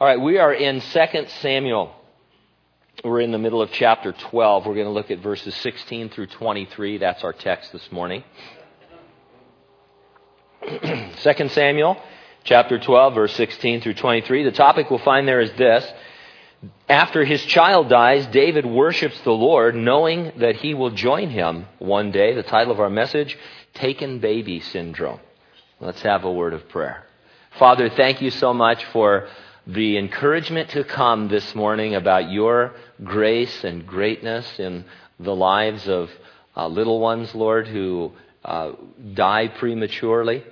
All 0.00 0.06
right, 0.06 0.18
we 0.18 0.38
are 0.38 0.54
in 0.54 0.80
2 0.80 1.26
Samuel. 1.42 1.94
We're 3.04 3.20
in 3.20 3.32
the 3.32 3.38
middle 3.38 3.60
of 3.60 3.70
chapter 3.70 4.12
12. 4.12 4.64
We're 4.64 4.72
going 4.72 4.86
to 4.86 4.92
look 4.92 5.10
at 5.10 5.18
verses 5.18 5.54
16 5.56 6.08
through 6.08 6.28
23. 6.28 6.96
That's 6.96 7.22
our 7.22 7.34
text 7.34 7.70
this 7.70 7.86
morning. 7.92 8.24
2 10.62 11.48
Samuel 11.50 12.02
chapter 12.44 12.78
12, 12.78 13.14
verse 13.14 13.34
16 13.34 13.82
through 13.82 13.92
23. 13.92 14.44
The 14.44 14.52
topic 14.52 14.88
we'll 14.88 15.00
find 15.00 15.28
there 15.28 15.42
is 15.42 15.52
this. 15.58 15.86
After 16.88 17.22
his 17.22 17.44
child 17.44 17.90
dies, 17.90 18.26
David 18.28 18.64
worships 18.64 19.20
the 19.20 19.32
Lord, 19.32 19.74
knowing 19.74 20.32
that 20.38 20.56
he 20.56 20.72
will 20.72 20.92
join 20.92 21.28
him 21.28 21.66
one 21.78 22.10
day. 22.10 22.34
The 22.34 22.42
title 22.42 22.72
of 22.72 22.80
our 22.80 22.88
message, 22.88 23.36
Taken 23.74 24.18
Baby 24.18 24.60
Syndrome. 24.60 25.20
Let's 25.78 26.00
have 26.00 26.24
a 26.24 26.32
word 26.32 26.54
of 26.54 26.70
prayer. 26.70 27.04
Father, 27.58 27.90
thank 27.90 28.22
you 28.22 28.30
so 28.30 28.54
much 28.54 28.82
for 28.86 29.28
the 29.74 29.98
encouragement 29.98 30.70
to 30.70 30.82
come 30.82 31.28
this 31.28 31.54
morning 31.54 31.94
about 31.94 32.28
your 32.28 32.72
grace 33.04 33.62
and 33.62 33.86
greatness 33.86 34.58
in 34.58 34.84
the 35.20 35.34
lives 35.34 35.86
of 35.88 36.10
uh, 36.56 36.66
little 36.66 36.98
ones, 36.98 37.32
Lord, 37.36 37.68
who 37.68 38.10
uh, 38.44 38.72
die 39.14 39.46
prematurely. 39.46 40.42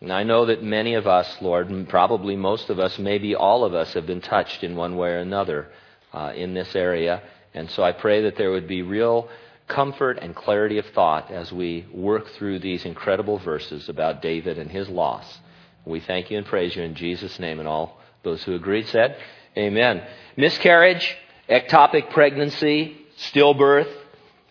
And 0.00 0.12
I 0.12 0.24
know 0.24 0.46
that 0.46 0.62
many 0.62 0.94
of 0.94 1.06
us, 1.06 1.36
Lord, 1.40 1.70
probably 1.88 2.34
most 2.34 2.68
of 2.68 2.80
us, 2.80 2.98
maybe 2.98 3.36
all 3.36 3.64
of 3.64 3.74
us, 3.74 3.92
have 3.94 4.06
been 4.06 4.20
touched 4.20 4.64
in 4.64 4.74
one 4.74 4.96
way 4.96 5.10
or 5.10 5.18
another 5.18 5.68
uh, 6.12 6.32
in 6.34 6.54
this 6.54 6.74
area. 6.74 7.22
And 7.54 7.70
so 7.70 7.84
I 7.84 7.92
pray 7.92 8.22
that 8.22 8.36
there 8.36 8.50
would 8.50 8.66
be 8.66 8.82
real 8.82 9.28
comfort 9.68 10.18
and 10.20 10.34
clarity 10.34 10.78
of 10.78 10.86
thought 10.86 11.30
as 11.30 11.52
we 11.52 11.86
work 11.94 12.26
through 12.30 12.58
these 12.58 12.84
incredible 12.84 13.38
verses 13.38 13.88
about 13.88 14.20
David 14.20 14.58
and 14.58 14.70
his 14.70 14.88
loss. 14.88 15.38
We 15.84 16.00
thank 16.00 16.30
you 16.30 16.38
and 16.38 16.46
praise 16.46 16.74
you 16.74 16.82
in 16.82 16.96
Jesus' 16.96 17.38
name 17.38 17.60
and 17.60 17.68
all 17.68 17.97
those 18.22 18.42
who 18.42 18.54
agreed 18.54 18.86
said, 18.88 19.16
Amen. 19.56 20.02
Miscarriage, 20.36 21.16
ectopic 21.48 22.10
pregnancy, 22.10 22.96
stillbirth, 23.18 23.92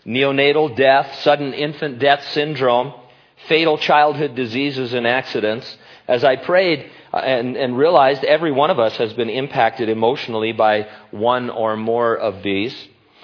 neonatal 0.06 0.76
death, 0.76 1.20
sudden 1.22 1.54
infant 1.54 2.00
death 2.00 2.24
syndrome, 2.32 2.94
fatal 3.48 3.78
childhood 3.78 4.36
diseases 4.36 4.94
and 4.94 5.06
accidents. 5.06 5.78
As 6.08 6.24
I 6.24 6.38
prayed 6.38 6.90
uh, 7.14 7.18
and, 7.18 7.56
and 7.58 7.78
realized 7.78 8.24
every 8.24 8.52
one 8.52 8.70
of 8.70 8.80
us 8.80 8.96
has 8.98 9.14
been 9.14 9.30
impacted 9.30 9.90
emotionally 9.90 10.54
by 10.54 10.88
one 11.12 11.50
or 11.50 11.76
more 11.76 12.16
of 12.16 12.44
these 12.44 12.76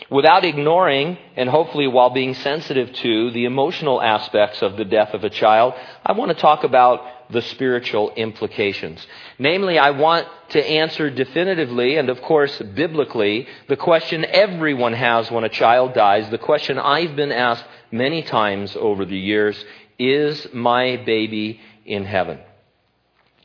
without 0.10 0.46
ignoring 0.46 1.18
and 1.36 1.50
hopefully 1.50 1.88
while 1.88 2.10
being 2.10 2.34
sensitive 2.34 2.92
to 2.94 3.32
the 3.32 3.46
emotional 3.46 4.02
aspects 4.02 4.62
of 4.62 4.78
the 4.78 4.86
death 4.86 5.14
of 5.14 5.24
a 5.24 5.30
child, 5.30 5.74
I 6.06 6.14
want 6.14 6.30
to 6.30 6.42
talk 6.42 6.64
about 6.64 7.32
the 7.32 7.42
spiritual 7.42 8.12
implications. 8.12 9.06
Namely, 9.40 9.78
I 9.80 9.92
want 9.92 10.28
to 10.50 10.64
answer 10.64 11.10
definitively 11.10 11.98
and, 11.98 12.10
of 12.10 12.22
course, 12.22 12.58
biblically 12.60 13.48
the 13.68 13.78
question 13.78 14.26
everyone 14.26 14.94
has 14.94 15.32
when 15.32 15.44
a 15.44 15.50
child 15.50 15.94
dies, 15.94 16.30
the 16.30 16.38
question 16.38 16.78
I've 16.78 17.16
been 17.16 17.32
asked 17.32 17.66
many 17.92 18.22
times 18.22 18.76
over 18.76 19.06
the 19.06 19.18
years 19.18 19.64
is 19.98 20.48
my 20.54 20.98
baby 20.98 21.60
in 21.86 22.06
heaven? 22.06 22.40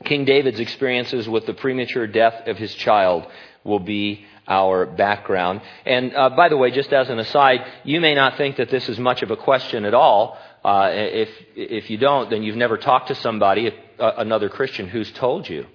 King 0.05 0.25
David's 0.25 0.59
experiences 0.59 1.27
with 1.27 1.45
the 1.45 1.53
premature 1.53 2.07
death 2.07 2.47
of 2.47 2.57
his 2.57 2.73
child 2.73 3.27
will 3.63 3.79
be 3.79 4.25
our 4.49 4.85
background. 4.85 5.61
And 5.85 6.13
uh, 6.15 6.31
by 6.31 6.49
the 6.49 6.57
way, 6.57 6.71
just 6.71 6.91
as 6.91 7.09
an 7.09 7.19
aside, 7.19 7.61
you 7.83 8.01
may 8.01 8.15
not 8.15 8.35
think 8.35 8.57
that 8.57 8.69
this 8.69 8.89
is 8.89 8.99
much 8.99 9.21
of 9.21 9.31
a 9.31 9.37
question 9.37 9.85
at 9.85 9.93
all. 9.93 10.37
Uh, 10.65 10.89
if 10.91 11.29
if 11.55 11.89
you 11.89 11.97
don't, 11.97 12.29
then 12.29 12.43
you've 12.43 12.57
never 12.57 12.77
talked 12.77 13.07
to 13.07 13.15
somebody, 13.15 13.71
uh, 13.99 14.11
another 14.17 14.49
Christian, 14.49 14.89
who's 14.89 15.11
told 15.11 15.47
you 15.47 15.67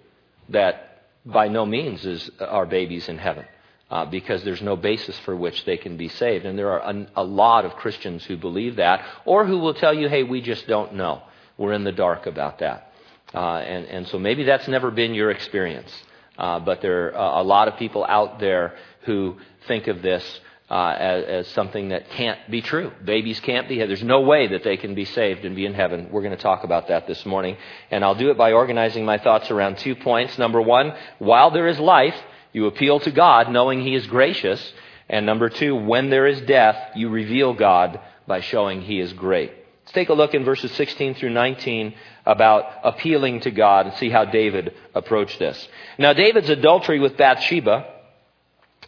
that 0.51 1.07
by 1.25 1.49
no 1.49 1.65
means 1.65 2.05
is 2.05 2.31
our 2.41 2.67
babies 2.67 3.09
in 3.09 3.17
heaven. 3.17 3.47
Uh, 3.91 4.05
because 4.07 4.43
there's 4.43 4.63
no 4.63 4.77
basis 4.77 5.17
for 5.21 5.37
which 5.37 5.65
they 5.67 5.77
can 5.77 5.97
be 5.97 6.09
saved. 6.09 6.47
And 6.47 6.59
there 6.59 6.73
are 6.73 6.91
a, 6.91 7.07
a 7.17 7.23
lot 7.23 7.65
of 7.65 7.77
Christians 7.77 8.25
who 8.25 8.37
believe 8.37 8.77
that, 8.77 9.05
or 9.25 9.47
who 9.47 9.59
will 9.59 9.75
tell 9.75 9.95
you, 9.95 10.09
hey, 10.09 10.23
we 10.25 10.41
just 10.41 10.67
don't 10.67 10.95
know. 10.95 11.23
We're 11.59 11.75
in 11.75 11.85
the 11.85 11.93
dark 11.93 12.27
about 12.27 12.59
that. 12.59 12.93
Uh, 13.33 13.59
and, 13.59 13.85
and 13.87 14.09
so 14.09 14.19
maybe 14.19 14.45
that's 14.45 14.67
never 14.69 14.91
been 14.91 15.15
your 15.15 15.31
experience. 15.31 15.93
Uh, 16.37 16.61
but 16.61 16.81
there 16.81 17.17
are 17.17 17.41
a 17.41 17.43
lot 17.43 17.69
of 17.69 17.77
people 17.77 18.05
out 18.05 18.41
there 18.41 18.75
who 19.03 19.37
think 19.69 19.87
of 19.87 20.03
this 20.03 20.41
uh, 20.71 20.97
as, 20.99 21.25
as, 21.25 21.49
something 21.49 21.91
that 21.91 22.11
can't 22.11 22.39
be 22.51 22.63
true. 22.63 22.91
Babies 23.05 23.39
can't 23.41 23.69
be. 23.69 23.79
There's 23.79 24.03
no 24.03 24.23
way 24.23 24.49
that 24.49 24.65
they 24.65 24.77
can 24.77 24.95
be 24.95 25.05
saved 25.05 25.45
and 25.45 25.55
be 25.55 25.67
in 25.67 25.75
heaven. 25.75 26.09
We're 26.11 26.23
going 26.23 26.37
to 26.37 26.43
talk 26.43 26.65
about 26.65 26.89
that 26.89 27.07
this 27.07 27.25
morning, 27.27 27.57
and 27.91 28.03
I'll 28.03 28.15
do 28.15 28.31
it 28.31 28.39
by 28.39 28.53
organizing 28.53 29.05
my 29.05 29.19
thoughts 29.19 29.51
around 29.51 29.79
two 29.79 29.95
points. 29.95 30.39
Number 30.39 30.61
one, 30.61 30.95
while 31.19 31.51
there 31.51 31.69
is 31.69 31.79
life, 31.79 32.17
you 32.53 32.67
appeal 32.67 32.99
to 33.01 33.11
God, 33.11 33.51
knowing 33.51 33.83
He 33.83 33.95
is 33.95 34.07
gracious, 34.07 34.73
and 35.09 35.27
number 35.27 35.51
two, 35.51 35.77
when 35.77 36.09
there 36.09 36.27
is 36.27 36.41
death, 36.41 36.97
you 36.97 37.11
reveal 37.11 37.53
God 37.53 38.01
by 38.27 38.41
showing 38.41 38.81
He 38.81 39.01
is 39.01 39.13
great. 39.13 39.53
Take 39.95 40.09
a 40.09 40.15
look 40.15 40.35
in 40.35 40.45
verses 40.45 40.73
16 40.73 41.15
through 41.15 41.31
19 41.31 41.95
about 42.27 42.67
appealing 42.83 43.41
to 43.41 43.51
God 43.53 43.87
and 43.87 43.97
see 43.97 44.11
how 44.11 44.25
David 44.25 44.75
approached 44.95 45.39
this. 45.39 45.69
Now, 45.99 46.13
David's 46.13 46.51
adultery 46.51 46.99
with 46.99 47.17
Bathsheba 47.17 47.87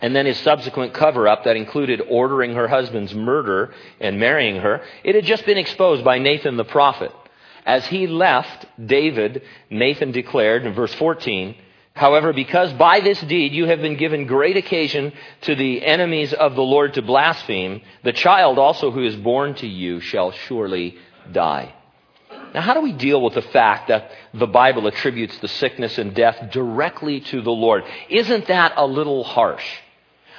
and 0.00 0.14
then 0.14 0.26
his 0.26 0.38
subsequent 0.38 0.94
cover 0.94 1.28
up 1.28 1.44
that 1.44 1.56
included 1.56 2.02
ordering 2.08 2.54
her 2.54 2.68
husband's 2.68 3.14
murder 3.14 3.72
and 4.00 4.18
marrying 4.18 4.56
her, 4.56 4.82
it 5.04 5.14
had 5.14 5.24
just 5.24 5.46
been 5.46 5.58
exposed 5.58 6.04
by 6.04 6.18
Nathan 6.18 6.56
the 6.56 6.64
prophet. 6.64 7.12
As 7.64 7.86
he 7.86 8.06
left 8.06 8.66
David, 8.84 9.42
Nathan 9.70 10.12
declared 10.12 10.66
in 10.66 10.74
verse 10.74 10.92
14, 10.94 11.56
However, 11.96 12.34
because 12.34 12.74
by 12.74 13.00
this 13.00 13.18
deed 13.22 13.54
you 13.54 13.68
have 13.68 13.80
been 13.80 13.96
given 13.96 14.26
great 14.26 14.58
occasion 14.58 15.14
to 15.40 15.54
the 15.54 15.82
enemies 15.82 16.34
of 16.34 16.54
the 16.54 16.62
Lord 16.62 16.92
to 16.94 17.02
blaspheme, 17.02 17.80
the 18.04 18.12
child 18.12 18.58
also 18.58 18.90
who 18.90 19.02
is 19.02 19.16
born 19.16 19.54
to 19.54 19.66
you 19.66 20.00
shall 20.00 20.30
surely 20.30 20.98
die. 21.32 21.74
Now, 22.52 22.60
how 22.60 22.74
do 22.74 22.82
we 22.82 22.92
deal 22.92 23.22
with 23.22 23.32
the 23.32 23.40
fact 23.40 23.88
that 23.88 24.10
the 24.34 24.46
Bible 24.46 24.86
attributes 24.86 25.38
the 25.38 25.48
sickness 25.48 25.96
and 25.96 26.14
death 26.14 26.50
directly 26.50 27.20
to 27.20 27.40
the 27.40 27.50
Lord? 27.50 27.82
Isn't 28.10 28.46
that 28.48 28.74
a 28.76 28.86
little 28.86 29.24
harsh? 29.24 29.66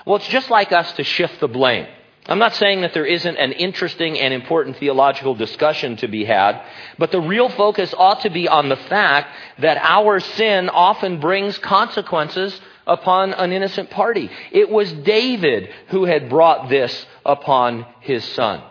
Well, 0.06 0.18
it's 0.18 0.28
just 0.28 0.52
like 0.52 0.72
us 0.72 0.94
to 0.94 1.04
shift 1.04 1.40
the 1.40 1.48
blame. 1.48 1.88
I'm 2.28 2.40
not 2.40 2.56
saying 2.56 2.82
that 2.82 2.94
there 2.94 3.06
isn't 3.06 3.38
an 3.38 3.54
interesting 3.54 4.20
and 4.20 4.34
important 4.34 4.78
theological 4.78 5.34
discussion 5.34 5.96
to 5.98 6.08
be 6.10 6.26
had, 6.26 6.62
but 6.98 7.12
the 7.12 7.22
real 7.22 7.48
focus 7.48 7.94
ought 7.98 8.22
to 8.22 8.30
be 8.30 8.50
on 8.50 8.68
the 8.68 8.76
fact 8.76 9.34
that 9.60 9.78
our 9.78 10.20
sin 10.20 10.68
often 10.70 11.22
brings 11.22 11.58
consequences 11.58 12.60
upon 12.86 13.34
an 13.34 13.54
innocent 13.54 13.90
party. 13.90 14.30
It 14.52 14.70
was 14.70 14.92
David 14.92 15.70
who 15.88 16.04
had 16.04 16.30
brought 16.30 16.70
this 16.70 17.06
upon 17.26 17.86
his 18.02 18.26
son. 18.26 18.62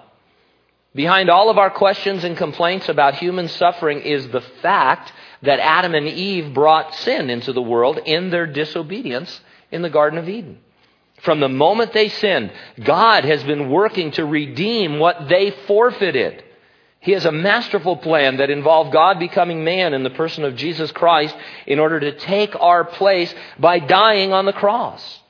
Behind 0.95 1.31
all 1.31 1.50
of 1.50 1.59
our 1.59 1.71
questions 1.71 2.25
and 2.25 2.37
complaints 2.37 2.89
about 2.89 3.16
human 3.16 3.49
suffering 3.49 4.00
is 4.00 4.28
the 4.28 4.41
fact 4.41 5.12
that 5.43 5.61
Adam 5.61 5.95
and 5.95 6.06
Eve 6.06 6.53
brought 6.55 6.95
sin 6.95 7.31
into 7.31 7.53
the 7.53 7.62
world 7.62 7.99
in 8.05 8.31
their 8.31 8.47
disobedience 8.47 9.41
in 9.71 9.83
the 9.83 9.91
Garden 9.91 10.19
of 10.19 10.28
Eden. 10.28 10.59
From 11.22 11.41
the 11.41 11.49
moment 11.49 11.93
they 11.93 12.09
sinned, 12.09 12.53
God 12.82 13.25
has 13.25 13.43
been 13.43 13.71
working 13.71 14.10
to 14.12 14.25
redeem 14.25 14.99
what 14.99 15.28
they 15.28 15.50
forfeited. 15.66 16.44
He 17.00 17.12
has 17.12 17.25
a 17.25 17.32
masterful 17.32 17.97
plan 17.97 18.38
that 18.38 18.50
involved 18.50 18.93
God 18.93 19.19
becoming 19.19 19.65
man 19.65 19.94
in 19.94 20.03
the 20.03 20.10
person 20.10 20.44
of 20.44 20.56
Jesus 20.56 20.91
Christ 20.91 21.37
in 21.66 21.78
order 21.78 22.00
to 22.00 22.19
take 22.19 22.54
our 22.60 22.84
place 22.84 23.34
by 23.59 23.78
dying 23.78 24.32
on 24.32 24.44
the 24.44 24.53
cross. 24.53 25.21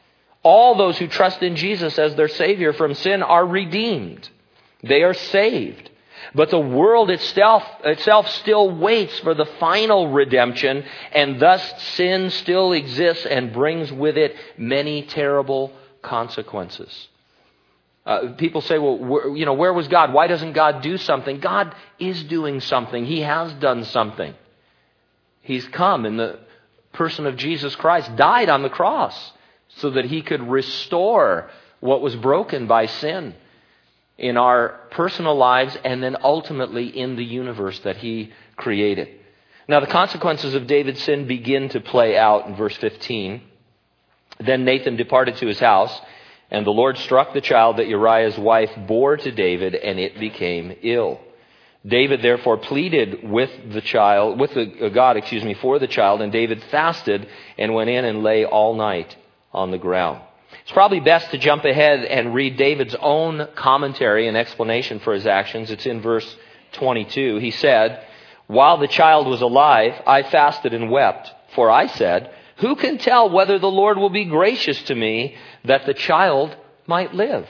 All 0.43 0.77
those 0.77 0.97
who 0.97 1.07
trust 1.07 1.43
in 1.43 1.57
Jesus 1.57 1.99
as 1.99 2.15
their 2.15 2.29
Savior 2.29 2.73
from 2.73 2.95
sin 2.95 3.23
are 3.23 3.45
redeemed. 3.45 4.29
They 4.83 5.03
are 5.03 5.15
saved. 5.15 5.91
But 6.35 6.51
the 6.51 6.61
world 6.61 7.11
itself, 7.11 7.63
itself 7.85 8.29
still 8.29 8.71
waits 8.71 9.19
for 9.21 9.35
the 9.35 9.47
final 9.59 10.09
redemption, 10.09 10.85
and 11.13 11.41
thus 11.41 11.83
sin 11.95 12.31
still 12.31 12.73
exists 12.73 13.27
and 13.27 13.53
brings 13.53 13.93
with 13.93 14.17
it 14.17 14.37
many 14.57 15.03
terrible 15.03 15.73
consequences. 16.03 17.09
Uh, 18.05 18.35
people 18.37 18.61
say, 18.61 18.79
well, 18.79 19.37
you 19.37 19.45
know, 19.45 19.55
where 19.55 19.73
was 19.73 19.89
God? 19.89 20.13
Why 20.13 20.29
doesn't 20.29 20.53
God 20.53 20.81
do 20.81 20.97
something? 20.97 21.41
God 21.41 21.75
is 21.99 22.23
doing 22.25 22.61
something. 22.61 23.05
He 23.05 23.23
has 23.23 23.53
done 23.55 23.85
something. 23.85 24.35
He's 25.43 25.67
come 25.69 26.07
in 26.07 26.17
the 26.17 26.39
person 26.93 27.27
of 27.27 27.37
Jesus 27.37 27.75
Christ, 27.75 28.15
died 28.17 28.49
on 28.49 28.63
the 28.63 28.69
cross 28.69 29.33
so 29.69 29.91
that 29.91 30.05
he 30.05 30.23
could 30.23 30.49
restore 30.49 31.51
what 31.81 32.01
was 32.01 32.17
broken 32.17 32.67
by 32.67 32.87
sin 32.87 33.35
in 34.19 34.37
our 34.37 34.81
personal 34.91 35.37
lives 35.37 35.77
and 35.85 36.03
then 36.03 36.17
ultimately 36.23 36.87
in 36.87 37.17
the 37.17 37.25
universe 37.25 37.79
that 37.81 37.97
he 37.97 38.33
created. 38.57 39.09
Now, 39.69 39.81
the 39.81 39.87
consequences 39.87 40.55
of 40.55 40.67
David's 40.67 41.03
sin 41.03 41.27
begin 41.27 41.69
to 41.71 41.81
play 41.81 42.17
out 42.17 42.47
in 42.47 42.55
verse 42.55 42.77
15. 42.77 43.43
Then 44.39 44.65
Nathan 44.65 44.97
departed 44.97 45.37
to 45.39 45.47
his 45.47 45.59
house, 45.59 45.93
and 46.51 46.65
the 46.65 46.71
Lord 46.71 46.97
struck 46.99 47.33
the 47.33 47.41
child 47.41 47.79
that 47.79 47.89
Uriah's 47.89 48.39
wife 48.39 48.71
bore 48.87 49.17
to 49.17 49.31
David, 49.33 49.75
and 49.75 49.99
it 49.99 50.21
became 50.21 50.77
ill. 50.83 51.21
David 51.85 52.23
therefore 52.23 52.59
pleaded 52.59 53.29
with 53.29 53.51
the 53.73 53.81
child, 53.81 54.41
with 54.41 54.55
the, 54.55 54.87
uh, 54.87 54.89
God, 54.89 55.17
excuse 55.17 55.45
me, 55.45 55.55
for 55.55 55.79
the 55.79 55.87
child, 55.87 56.21
and 56.21 56.33
David 56.33 56.63
fasted 56.65 57.29
and 57.59 57.75
went 57.75 57.91
in 57.91 58.05
and 58.05 58.23
lay 58.23 58.45
all 58.45 58.75
night 58.75 59.17
on 59.53 59.71
the 59.71 59.79
ground. 59.79 60.21
It's 60.67 60.73
probably 60.73 60.99
best 60.99 61.31
to 61.31 61.39
jump 61.39 61.65
ahead 61.65 62.05
and 62.07 62.35
read 62.35 62.57
David's 62.57 62.97
own 62.97 63.47
commentary 63.55 64.27
and 64.27 64.37
explanation 64.37 64.99
for 64.99 65.15
his 65.15 65.25
actions. 65.25 65.71
It's 65.71 65.87
in 65.87 66.01
verse 66.01 66.37
22. 66.73 67.37
He 67.37 67.53
said, 67.53 68.05
While 68.49 68.77
the 68.79 68.89
child 68.89 69.29
was 69.29 69.43
alive, 69.43 69.95
I 70.09 70.25
fasted 70.25 70.75
and 70.75 70.91
wept, 70.91 71.33
for 71.55 71.71
I 71.71 71.87
said, 71.87 72.33
Who 72.57 72.75
can 72.75 72.99
tell 72.99 73.31
whether 73.31 73.61
the 73.61 73.71
Lord 73.71 73.97
will 73.97 74.11
be 74.11 74.25
gracious 74.25 74.83
to 74.83 74.97
me 74.97 75.37
that 75.65 75.87
the 75.87 75.95
child 75.95 76.57
might 76.89 77.15
live? 77.15 77.47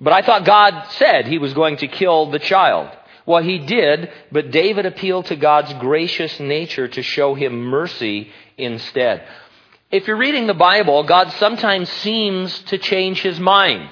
But 0.00 0.14
I 0.14 0.22
thought 0.22 0.46
God 0.46 0.86
said 0.92 1.26
he 1.26 1.36
was 1.36 1.52
going 1.52 1.76
to 1.76 1.86
kill 1.86 2.30
the 2.30 2.38
child. 2.38 2.96
Well, 3.26 3.42
he 3.42 3.58
did, 3.58 4.10
but 4.32 4.50
David 4.50 4.86
appealed 4.86 5.26
to 5.26 5.36
God's 5.36 5.74
gracious 5.74 6.40
nature 6.40 6.88
to 6.88 7.02
show 7.02 7.34
him 7.34 7.60
mercy 7.60 8.30
instead. 8.56 9.22
If 9.90 10.06
you're 10.06 10.16
reading 10.16 10.46
the 10.46 10.54
Bible, 10.54 11.02
God 11.02 11.32
sometimes 11.32 11.88
seems 11.88 12.56
to 12.66 12.78
change 12.78 13.22
his 13.22 13.40
mind. 13.40 13.88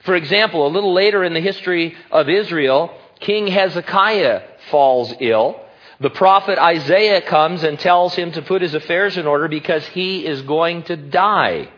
For 0.00 0.14
example, 0.14 0.66
a 0.66 0.68
little 0.68 0.92
later 0.92 1.24
in 1.24 1.32
the 1.32 1.40
history 1.40 1.96
of 2.10 2.28
Israel, 2.28 2.94
King 3.20 3.46
Hezekiah 3.46 4.42
falls 4.70 5.14
ill. 5.20 5.58
The 6.00 6.10
prophet 6.10 6.58
Isaiah 6.58 7.22
comes 7.22 7.64
and 7.64 7.78
tells 7.78 8.14
him 8.14 8.32
to 8.32 8.42
put 8.42 8.60
his 8.60 8.74
affairs 8.74 9.16
in 9.16 9.26
order 9.26 9.48
because 9.48 9.86
he 9.86 10.26
is 10.26 10.42
going 10.42 10.82
to 10.82 10.96
die. 10.96 11.70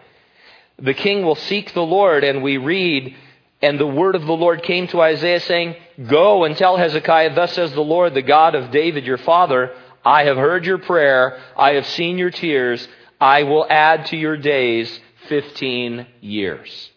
The 0.80 0.94
king 0.94 1.24
will 1.24 1.36
seek 1.36 1.72
the 1.72 1.80
Lord, 1.80 2.24
and 2.24 2.42
we 2.42 2.56
read, 2.56 3.14
and 3.62 3.78
the 3.78 3.86
word 3.86 4.16
of 4.16 4.26
the 4.26 4.32
Lord 4.32 4.64
came 4.64 4.88
to 4.88 5.00
Isaiah 5.00 5.38
saying, 5.38 5.76
Go 6.08 6.42
and 6.42 6.56
tell 6.56 6.76
Hezekiah, 6.76 7.36
Thus 7.36 7.52
says 7.52 7.72
the 7.72 7.82
Lord, 7.82 8.14
the 8.14 8.22
God 8.22 8.56
of 8.56 8.72
David 8.72 9.04
your 9.04 9.18
father, 9.18 9.72
I 10.04 10.24
have 10.24 10.38
heard 10.38 10.66
your 10.66 10.78
prayer, 10.78 11.38
I 11.56 11.74
have 11.74 11.86
seen 11.86 12.18
your 12.18 12.30
tears, 12.30 12.88
I 13.20 13.42
will 13.42 13.66
add 13.68 14.06
to 14.06 14.16
your 14.16 14.36
days 14.36 14.98
15 15.28 16.06
years. 16.20 16.90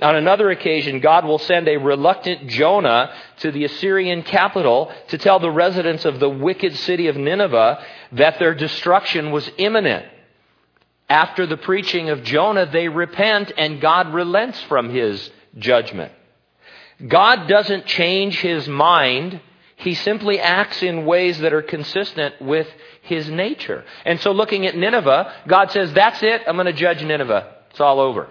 On 0.00 0.14
another 0.14 0.50
occasion, 0.50 1.00
God 1.00 1.24
will 1.24 1.38
send 1.38 1.68
a 1.68 1.76
reluctant 1.76 2.48
Jonah 2.48 3.12
to 3.38 3.50
the 3.50 3.64
Assyrian 3.64 4.22
capital 4.22 4.92
to 5.08 5.18
tell 5.18 5.40
the 5.40 5.50
residents 5.50 6.04
of 6.04 6.20
the 6.20 6.28
wicked 6.28 6.76
city 6.76 7.08
of 7.08 7.16
Nineveh 7.16 7.84
that 8.12 8.38
their 8.38 8.54
destruction 8.54 9.32
was 9.32 9.50
imminent. 9.58 10.06
After 11.08 11.46
the 11.46 11.56
preaching 11.56 12.10
of 12.10 12.22
Jonah, 12.22 12.66
they 12.66 12.88
repent 12.88 13.52
and 13.56 13.80
God 13.80 14.12
relents 14.14 14.60
from 14.62 14.90
his 14.90 15.30
judgment. 15.58 16.12
God 17.06 17.48
doesn't 17.48 17.86
change 17.86 18.40
his 18.40 18.68
mind. 18.68 19.40
He 19.76 19.94
simply 19.94 20.38
acts 20.38 20.82
in 20.82 21.06
ways 21.06 21.38
that 21.38 21.52
are 21.52 21.62
consistent 21.62 22.40
with 22.40 22.68
his 23.08 23.28
nature. 23.28 23.84
And 24.04 24.20
so 24.20 24.32
looking 24.32 24.66
at 24.66 24.76
Nineveh, 24.76 25.34
God 25.46 25.70
says, 25.72 25.92
that's 25.92 26.22
it. 26.22 26.42
I'm 26.46 26.56
going 26.56 26.66
to 26.66 26.72
judge 26.72 27.02
Nineveh. 27.02 27.54
It's 27.70 27.80
all 27.80 28.00
over. 28.00 28.28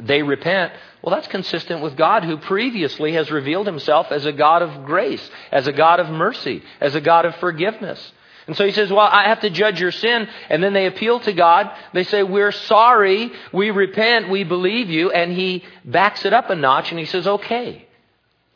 They 0.00 0.22
repent. 0.22 0.72
Well, 1.02 1.14
that's 1.14 1.28
consistent 1.28 1.82
with 1.82 1.96
God 1.96 2.24
who 2.24 2.36
previously 2.36 3.12
has 3.14 3.30
revealed 3.30 3.66
himself 3.66 4.10
as 4.10 4.26
a 4.26 4.32
God 4.32 4.62
of 4.62 4.84
grace, 4.84 5.30
as 5.50 5.66
a 5.66 5.72
God 5.72 6.00
of 6.00 6.08
mercy, 6.10 6.62
as 6.80 6.94
a 6.94 7.00
God 7.00 7.24
of 7.24 7.34
forgiveness. 7.36 8.12
And 8.46 8.56
so 8.56 8.64
he 8.64 8.72
says, 8.72 8.90
Well, 8.90 9.00
I 9.06 9.28
have 9.28 9.40
to 9.40 9.50
judge 9.50 9.80
your 9.80 9.92
sin. 9.92 10.26
And 10.48 10.62
then 10.62 10.72
they 10.72 10.86
appeal 10.86 11.20
to 11.20 11.32
God. 11.32 11.70
They 11.92 12.04
say, 12.04 12.22
We're 12.22 12.52
sorry. 12.52 13.30
We 13.52 13.70
repent. 13.70 14.30
We 14.30 14.44
believe 14.44 14.88
you. 14.88 15.10
And 15.10 15.32
he 15.32 15.64
backs 15.84 16.24
it 16.24 16.32
up 16.32 16.48
a 16.48 16.54
notch 16.56 16.90
and 16.90 16.98
he 16.98 17.04
says, 17.04 17.26
Okay. 17.26 17.86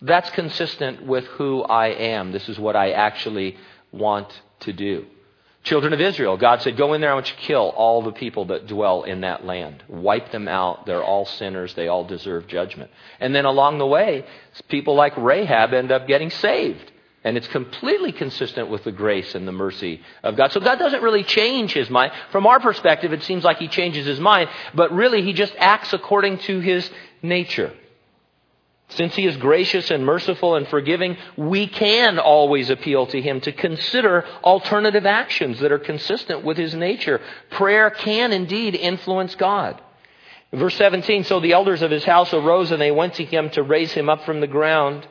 That's 0.01 0.31
consistent 0.31 1.07
with 1.07 1.25
who 1.27 1.63
I 1.63 1.89
am. 1.89 2.33
This 2.33 2.49
is 2.49 2.59
what 2.59 2.75
I 2.75 2.91
actually 2.91 3.57
want 3.93 4.33
to 4.63 4.73
do. 4.73 5.07
Children 5.65 5.93
of 5.93 6.01
Israel, 6.01 6.37
God 6.37 6.61
said, 6.61 6.77
Go 6.77 6.93
in 6.93 7.01
there, 7.01 7.13
I 7.13 7.15
want 7.15 7.31
you 7.31 7.37
to 7.37 7.43
kill 7.43 7.69
all 7.77 8.03
the 8.03 8.11
people 8.11 8.47
that 8.47 8.67
dwell 8.67 9.05
in 9.05 9.21
that 9.21 9.45
land. 9.45 9.85
Wipe 9.89 10.33
them 10.33 10.49
out. 10.49 10.87
They're 10.87 11.05
all 11.05 11.25
sinners. 11.25 11.73
They 11.75 11.87
all 11.87 12.05
deserve 12.05 12.49
judgment. 12.49 12.91
And 13.21 13.33
then 13.33 13.45
along 13.45 13.79
the 13.79 13.87
way, 13.87 14.25
people 14.69 14.97
like 14.97 15.17
Rahab 15.17 15.73
end 15.73 15.93
up 15.93 16.09
getting 16.09 16.31
saved. 16.31 16.91
And 17.25 17.37
it's 17.37 17.47
completely 17.47 18.11
consistent 18.11 18.71
with 18.71 18.83
the 18.83 18.91
grace 18.91 19.37
and 19.37 19.47
the 19.47 19.53
mercy 19.53 20.01
of 20.25 20.37
God. 20.37 20.51
So 20.51 20.59
God 20.59 20.81
doesn't 20.81 21.03
really 21.03 21.23
change 21.23 21.73
his 21.73 21.89
mind. 21.89 22.11
From 22.33 22.49
our 22.49 22.59
perspective, 22.59 23.13
it 23.13 23.23
seems 23.23 23.45
like 23.45 23.59
he 23.59 23.69
changes 23.69 24.05
his 24.05 24.19
mind, 24.19 24.51
but 24.75 24.91
really 24.91 25.23
he 25.23 25.33
just 25.33 25.55
acts 25.57 25.93
according 25.93 26.39
to 26.39 26.59
his 26.59 26.91
nature. 27.23 27.73
Since 28.95 29.15
he 29.15 29.27
is 29.27 29.37
gracious 29.39 29.91
and 29.91 30.05
merciful 30.05 30.57
and 30.57 30.69
forgiving, 30.69 31.17
we 31.37 31.67
can 31.67 32.19
always 32.19 32.69
appeal 32.69 33.07
to 33.07 33.21
him 33.21 33.41
to 33.43 33.53
consider 33.53 34.25
alternative 34.45 35.07
actions 35.07 35.61
that 35.61 35.73
are 35.73 35.79
consistent 35.79 36.45
with 36.45 36.59
his 36.59 36.75
nature. 36.75 37.21
Prayer 37.51 37.91
can 37.91 38.33
indeed 38.33 38.75
influence 38.75 39.35
God. 39.35 39.81
Verse 40.53 40.77
17 40.77 41.25
So 41.25 41.41
the 41.41 41.53
elders 41.53 41.81
of 41.81 41.91
his 41.91 42.05
house 42.05 42.35
arose 42.35 42.71
and 42.71 42.81
they 42.81 42.91
went 42.91 43.15
to 43.15 43.25
him 43.25 43.49
to 43.51 43.63
raise 43.63 43.93
him 43.93 44.11
up 44.11 44.25
from 44.25 44.41
the 44.41 44.47
ground. 44.47 45.07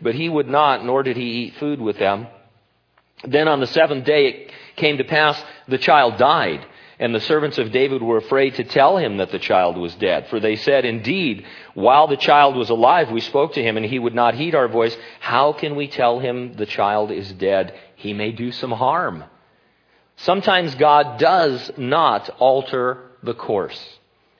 But 0.00 0.14
he 0.14 0.28
would 0.28 0.48
not, 0.48 0.84
nor 0.84 1.02
did 1.02 1.16
he 1.16 1.44
eat 1.44 1.56
food 1.56 1.80
with 1.80 1.98
them. 1.98 2.26
Then 3.24 3.48
on 3.48 3.60
the 3.60 3.66
seventh 3.66 4.04
day 4.04 4.26
it 4.26 4.52
came 4.76 4.98
to 4.98 5.04
pass 5.04 5.42
the 5.68 5.78
child 5.78 6.16
died. 6.16 6.64
And 6.98 7.14
the 7.14 7.20
servants 7.20 7.58
of 7.58 7.72
David 7.72 8.02
were 8.02 8.16
afraid 8.16 8.54
to 8.54 8.64
tell 8.64 8.96
him 8.96 9.18
that 9.18 9.30
the 9.30 9.38
child 9.38 9.76
was 9.76 9.94
dead. 9.96 10.28
For 10.28 10.40
they 10.40 10.56
said, 10.56 10.86
Indeed, 10.86 11.44
while 11.74 12.06
the 12.06 12.16
child 12.16 12.56
was 12.56 12.70
alive, 12.70 13.10
we 13.10 13.20
spoke 13.20 13.52
to 13.54 13.62
him, 13.62 13.76
and 13.76 13.84
he 13.84 13.98
would 13.98 14.14
not 14.14 14.34
heed 14.34 14.54
our 14.54 14.68
voice. 14.68 14.96
How 15.20 15.52
can 15.52 15.76
we 15.76 15.88
tell 15.88 16.20
him 16.20 16.54
the 16.54 16.64
child 16.64 17.10
is 17.10 17.30
dead? 17.32 17.74
He 17.96 18.14
may 18.14 18.32
do 18.32 18.50
some 18.50 18.72
harm. 18.72 19.24
Sometimes 20.16 20.74
God 20.76 21.18
does 21.18 21.70
not 21.76 22.30
alter 22.38 23.10
the 23.22 23.34
course. 23.34 23.98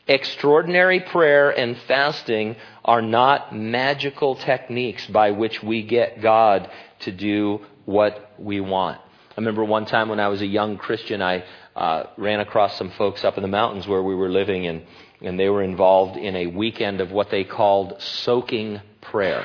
Extraordinary 0.09 1.01
prayer 1.01 1.51
and 1.51 1.77
fasting 1.89 2.57
are 2.85 3.03
not 3.03 3.55
magical 3.55 4.37
techniques 4.37 5.07
by 5.09 5.33
which 5.33 5.63
we 5.63 5.83
get 5.83 6.23
God 6.23 6.71
to 7.01 7.13
do 7.13 7.61
what 7.85 8.33
we 8.39 8.61
want. 8.61 8.99
I 8.99 9.41
remember 9.41 9.65
one 9.65 9.85
time 9.85 10.09
when 10.09 10.21
I 10.21 10.29
was 10.29 10.41
a 10.41 10.47
young 10.47 10.79
Christian, 10.79 11.21
I 11.21 11.45
uh, 11.77 12.05
ran 12.17 12.41
across 12.41 12.77
some 12.79 12.91
folks 12.93 13.23
up 13.23 13.37
in 13.37 13.43
the 13.43 13.49
mountains 13.49 13.87
where 13.87 14.03
we 14.03 14.15
were 14.15 14.31
living, 14.31 14.67
and, 14.67 14.83
and 15.21 15.39
they 15.39 15.51
were 15.51 15.63
involved 15.63 16.17
in 16.17 16.35
a 16.35 16.47
weekend 16.47 17.03
of 17.03 17.13
what 17.13 17.31
they 17.31 17.45
called 17.45 18.01
soaking 18.01 18.81
prayer. 19.03 19.45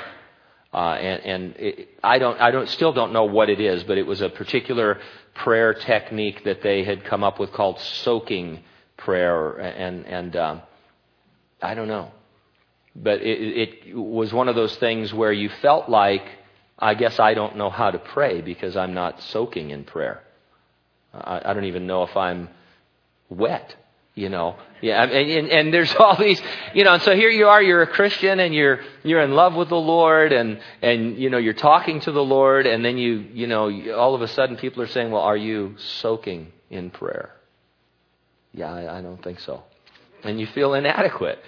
Uh, 0.74 0.94
and 0.94 1.26
and 1.26 1.56
it, 1.58 1.90
I 2.02 2.18
don't, 2.18 2.40
I 2.40 2.52
don't, 2.52 2.70
still 2.70 2.94
don't 2.94 3.12
know 3.12 3.26
what 3.26 3.50
it 3.50 3.60
is, 3.60 3.84
but 3.84 3.98
it 3.98 4.08
was 4.08 4.22
a 4.22 4.30
particular 4.30 5.00
prayer 5.36 5.74
technique 5.74 6.46
that 6.46 6.62
they 6.62 6.86
had 6.86 7.04
come 7.04 7.26
up 7.26 7.38
with 7.38 7.52
called 7.52 7.78
soaking 7.80 8.64
prayer, 8.96 9.58
and 9.58 10.06
and 10.06 10.36
um, 10.38 10.62
I 11.62 11.74
don't 11.74 11.90
know, 11.90 12.12
but 12.96 13.22
it, 13.22 13.84
it 13.88 13.98
was 13.98 14.32
one 14.32 14.48
of 14.48 14.56
those 14.56 14.78
things 14.78 15.14
where 15.14 15.34
you 15.34 15.50
felt 15.62 15.90
like, 15.90 16.24
I 16.80 16.94
guess 16.94 17.20
I 17.20 17.34
don't 17.34 17.58
know 17.58 17.70
how 17.70 17.92
to 17.92 18.00
pray 18.00 18.40
because 18.40 18.78
I'm 18.78 18.94
not 18.94 19.22
soaking 19.22 19.72
in 19.72 19.84
prayer. 19.84 20.24
I, 21.14 21.42
I 21.46 21.54
don't 21.54 21.66
even 21.66 21.88
know 21.88 22.04
if 22.04 22.16
I'm 22.16 22.50
wet, 23.30 23.76
you 24.16 24.30
know. 24.30 24.56
Yeah, 24.82 25.04
and, 25.04 25.12
and, 25.12 25.50
and 25.50 25.74
there's 25.74 25.94
all 25.96 26.18
these, 26.18 26.42
you 26.74 26.84
know. 26.84 26.94
And 26.94 27.04
so 27.04 27.16
here 27.16 27.30
you 27.30 27.48
are, 27.48 27.62
you're 27.62 27.84
a 27.84 27.88
Christian, 27.88 28.40
and 28.40 28.54
you're 28.54 28.80
you're 29.04 29.22
in 29.22 29.34
love 29.34 29.54
with 29.56 29.70
the 29.70 29.76
Lord, 29.76 30.34
and 30.34 30.60
and 30.82 31.18
you 31.18 31.30
know 31.30 31.38
you're 31.38 31.54
talking 31.54 32.00
to 32.02 32.12
the 32.12 32.24
Lord, 32.24 32.66
and 32.66 32.84
then 32.84 32.98
you 32.98 33.26
you 33.34 33.48
know 33.48 33.70
all 33.94 34.16
of 34.16 34.22
a 34.22 34.28
sudden 34.28 34.58
people 34.58 34.82
are 34.82 34.88
saying, 34.88 35.12
well, 35.12 35.22
are 35.22 35.38
you 35.38 35.76
soaking 35.78 36.52
in 36.70 36.90
prayer? 36.90 37.32
Yeah, 38.54 38.74
I, 38.74 38.98
I 38.98 39.02
don't 39.02 39.24
think 39.24 39.40
so, 39.40 39.64
and 40.24 40.40
you 40.40 40.48
feel 40.48 40.74
inadequate. 40.74 41.40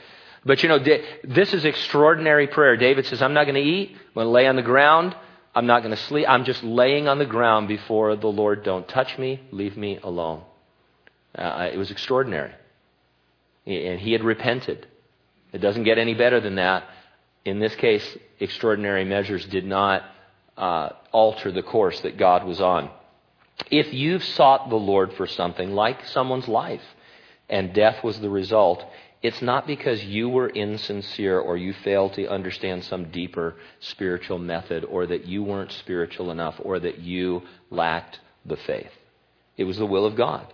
But 0.45 0.61
you 0.61 0.69
know, 0.69 0.79
this 1.23 1.53
is 1.53 1.63
extraordinary 1.63 2.47
prayer. 2.47 2.75
David 2.75 3.05
says, 3.05 3.21
I'm 3.21 3.33
not 3.33 3.45
going 3.45 3.55
to 3.55 3.61
eat. 3.61 3.91
I'm 3.91 4.13
going 4.15 4.27
to 4.27 4.31
lay 4.31 4.45
on 4.45 4.57
the 4.57 4.61
ground. 4.61 5.15
I'm 5.55 5.67
not 5.67 5.83
going 5.83 5.95
to 5.95 6.01
sleep. 6.03 6.25
I'm 6.27 6.45
just 6.45 6.63
laying 6.63 7.07
on 7.07 7.19
the 7.19 7.25
ground 7.25 7.67
before 7.67 8.15
the 8.15 8.27
Lord. 8.27 8.63
Don't 8.63 8.87
touch 8.87 9.17
me. 9.17 9.41
Leave 9.51 9.77
me 9.77 9.99
alone. 10.01 10.41
Uh, 11.35 11.69
it 11.71 11.77
was 11.77 11.91
extraordinary. 11.91 12.53
And 13.65 13.99
he 13.99 14.11
had 14.11 14.23
repented. 14.23 14.87
It 15.51 15.59
doesn't 15.59 15.83
get 15.83 15.97
any 15.97 16.15
better 16.15 16.39
than 16.39 16.55
that. 16.55 16.85
In 17.45 17.59
this 17.59 17.75
case, 17.75 18.17
extraordinary 18.39 19.05
measures 19.05 19.45
did 19.45 19.65
not 19.65 20.03
uh, 20.57 20.89
alter 21.11 21.51
the 21.51 21.63
course 21.63 21.99
that 22.01 22.17
God 22.17 22.45
was 22.45 22.59
on. 22.59 22.89
If 23.69 23.93
you've 23.93 24.23
sought 24.23 24.69
the 24.69 24.75
Lord 24.75 25.13
for 25.13 25.27
something 25.27 25.71
like 25.71 26.05
someone's 26.07 26.47
life 26.47 26.81
and 27.49 27.73
death 27.73 28.03
was 28.03 28.19
the 28.19 28.29
result, 28.29 28.83
it's 29.23 29.41
not 29.41 29.65
because 29.65 30.03
you 30.03 30.27
were 30.27 30.49
insincere 30.49 31.39
or 31.39 31.55
you 31.55 31.73
failed 31.73 32.13
to 32.13 32.27
understand 32.27 32.83
some 32.83 33.09
deeper 33.09 33.55
spiritual 33.79 34.37
method 34.37 34.83
or 34.83 35.07
that 35.07 35.25
you 35.25 35.41
weren't 35.41 35.71
spiritual 35.71 36.29
enough 36.29 36.55
or 36.59 36.77
that 36.79 36.99
you 36.99 37.41
lacked 37.71 38.19
the 38.45 38.57
faith. 38.57 38.91
It 39.55 39.63
was 39.63 39.77
the 39.77 39.85
will 39.85 40.05
of 40.05 40.17
God. 40.17 40.53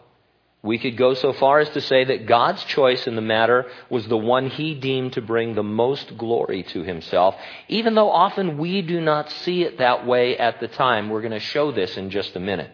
We 0.61 0.77
could 0.77 0.97
go 0.97 1.13
so 1.13 1.33
far 1.33 1.59
as 1.59 1.69
to 1.69 1.81
say 1.81 2.03
that 2.03 2.27
God's 2.27 2.63
choice 2.65 3.07
in 3.07 3.15
the 3.15 3.21
matter 3.21 3.65
was 3.89 4.05
the 4.07 4.17
one 4.17 4.49
he 4.49 4.75
deemed 4.75 5.13
to 5.13 5.21
bring 5.21 5.55
the 5.55 5.63
most 5.63 6.17
glory 6.17 6.63
to 6.63 6.83
himself, 6.83 7.35
even 7.69 7.95
though 7.95 8.11
often 8.11 8.57
we 8.57 8.81
do 8.81 8.99
not 9.01 9.31
see 9.31 9.63
it 9.63 9.77
that 9.77 10.05
way 10.05 10.37
at 10.37 10.59
the 10.59 10.67
time. 10.67 11.09
We're 11.09 11.21
going 11.21 11.31
to 11.31 11.39
show 11.39 11.71
this 11.71 11.97
in 11.97 12.09
just 12.09 12.35
a 12.35 12.41
minute. 12.41 12.71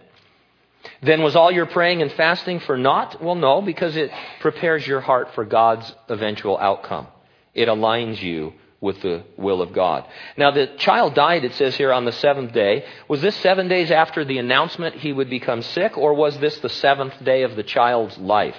Then 1.01 1.23
was 1.23 1.35
all 1.35 1.51
your 1.51 1.65
praying 1.65 2.01
and 2.01 2.11
fasting 2.11 2.59
for 2.59 2.77
naught? 2.77 3.21
Well, 3.21 3.35
no, 3.35 3.61
because 3.61 3.95
it 3.95 4.11
prepares 4.39 4.85
your 4.85 5.01
heart 5.01 5.33
for 5.33 5.45
God's 5.45 5.93
eventual 6.09 6.57
outcome. 6.57 7.07
It 7.53 7.67
aligns 7.67 8.21
you 8.21 8.53
with 8.81 9.01
the 9.01 9.23
will 9.37 9.61
of 9.61 9.73
God. 9.73 10.05
Now, 10.37 10.51
the 10.51 10.67
child 10.77 11.15
died, 11.15 11.43
it 11.43 11.53
says 11.55 11.75
here, 11.75 11.91
on 11.91 12.05
the 12.05 12.11
seventh 12.11 12.53
day. 12.53 12.85
Was 13.07 13.21
this 13.21 13.35
seven 13.37 13.67
days 13.67 13.89
after 13.89 14.23
the 14.23 14.37
announcement 14.37 14.95
he 14.95 15.11
would 15.11 15.29
become 15.29 15.61
sick, 15.61 15.97
or 15.97 16.13
was 16.13 16.37
this 16.37 16.59
the 16.59 16.69
seventh 16.69 17.23
day 17.23 17.43
of 17.43 17.55
the 17.55 17.63
child's 17.63 18.17
life? 18.17 18.57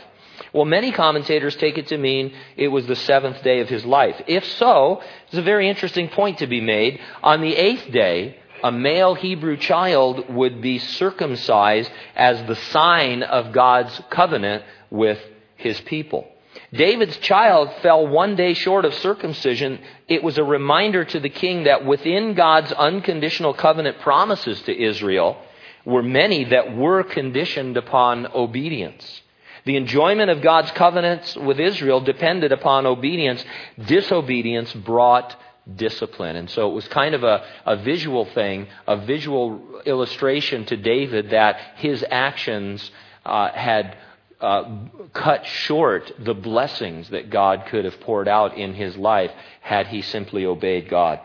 Well, 0.52 0.64
many 0.64 0.92
commentators 0.92 1.56
take 1.56 1.78
it 1.78 1.88
to 1.88 1.99
mean 1.99 2.35
it 2.56 2.68
was 2.68 2.87
the 2.87 2.97
seventh 2.97 3.42
day 3.42 3.61
of 3.61 3.68
his 3.68 3.85
life. 3.85 4.21
If 4.26 4.45
so, 4.52 5.02
it's 5.28 5.38
a 5.38 5.42
very 5.42 5.68
interesting 5.68 6.09
point 6.09 6.38
to 6.38 6.47
be 6.47 6.61
made. 6.61 7.00
On 7.23 7.40
the 7.40 7.54
eighth 7.54 7.90
day, 7.90 8.38
a 8.63 8.73
male 8.73 9.15
Hebrew 9.15 9.57
child 9.57 10.29
would 10.35 10.61
be 10.61 10.79
circumcised 10.79 11.91
as 12.15 12.43
the 12.47 12.57
sign 12.57 13.23
of 13.23 13.53
God's 13.53 14.01
covenant 14.11 14.65
with 14.91 15.19
his 15.57 15.81
people. 15.83 16.29
David's 16.73 17.17
child 17.19 17.71
fell 17.83 18.07
one 18.07 18.37
day 18.37 18.55
short 18.55 18.85
of 18.85 18.95
circumcision. 18.95 19.79
It 20.09 20.23
was 20.23 20.39
a 20.39 20.45
reminder 20.45 21.05
to 21.05 21.21
the 21.21 21.29
king 21.29 21.65
that 21.65 21.85
within 21.85 22.35
God's 22.35 22.73
unconditional 22.73 23.55
covenant 23.55 24.01
promises 24.01 24.61
to 24.63 24.77
Israel 24.77 25.37
were 25.85 26.03
many 26.03 26.45
that 26.45 26.77
were 26.77 27.03
conditioned 27.03 27.77
upon 27.77 28.27
obedience. 28.35 29.23
The 29.65 29.77
enjoyment 29.77 30.31
of 30.31 30.43
God's 30.43 30.71
covenants 30.73 31.37
with 31.37 31.59
Israel 31.59 32.01
depended 32.01 32.53
upon 32.53 32.87
obedience. 32.87 33.45
Disobedience 33.85 34.73
brought 34.73 35.37
discipline. 35.75 36.37
And 36.37 36.49
so 36.49 36.70
it 36.70 36.75
was 36.75 36.87
kind 36.88 37.14
of 37.14 37.25
a, 37.25 37.44
a 37.64 37.76
visual 37.76 38.25
thing, 38.25 38.68
a 38.87 38.96
visual 38.96 39.80
illustration 39.85 40.64
to 40.66 40.76
David 40.76 41.30
that 41.30 41.58
his 41.76 42.04
actions 42.08 42.90
uh, 43.25 43.50
had 43.50 43.96
uh, 44.40 44.64
cut 45.12 45.46
short 45.46 46.12
the 46.18 46.35
blessings 46.35 47.08
that 47.11 47.30
God 47.30 47.66
could 47.66 47.85
have 47.85 47.99
poured 48.00 48.28
out 48.28 48.56
in 48.56 48.75
his 48.75 48.96
life 48.96 49.32
had 49.61 49.87
he 49.88 50.02
simply 50.02 50.44
obeyed 50.44 50.88
God. 50.88 51.20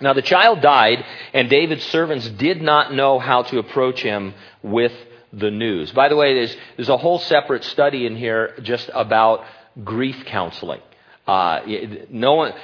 Now 0.00 0.12
the 0.12 0.22
child 0.22 0.60
died, 0.60 1.04
and 1.32 1.48
David's 1.48 1.84
servants 1.84 2.28
did 2.28 2.60
not 2.60 2.92
know 2.92 3.18
how 3.18 3.42
to 3.44 3.58
approach 3.58 4.02
him 4.02 4.34
with 4.62 4.92
the 5.32 5.50
news. 5.50 5.92
By 5.92 6.08
the 6.08 6.16
way, 6.16 6.34
there's, 6.34 6.56
there's 6.76 6.88
a 6.88 6.96
whole 6.96 7.18
separate 7.18 7.64
study 7.64 8.06
in 8.06 8.16
here 8.16 8.54
just 8.62 8.90
about 8.92 9.44
grief 9.82 10.24
counseling. 10.26 10.80
Uh, 11.26 11.60
no 12.10 12.34
one, 12.34 12.54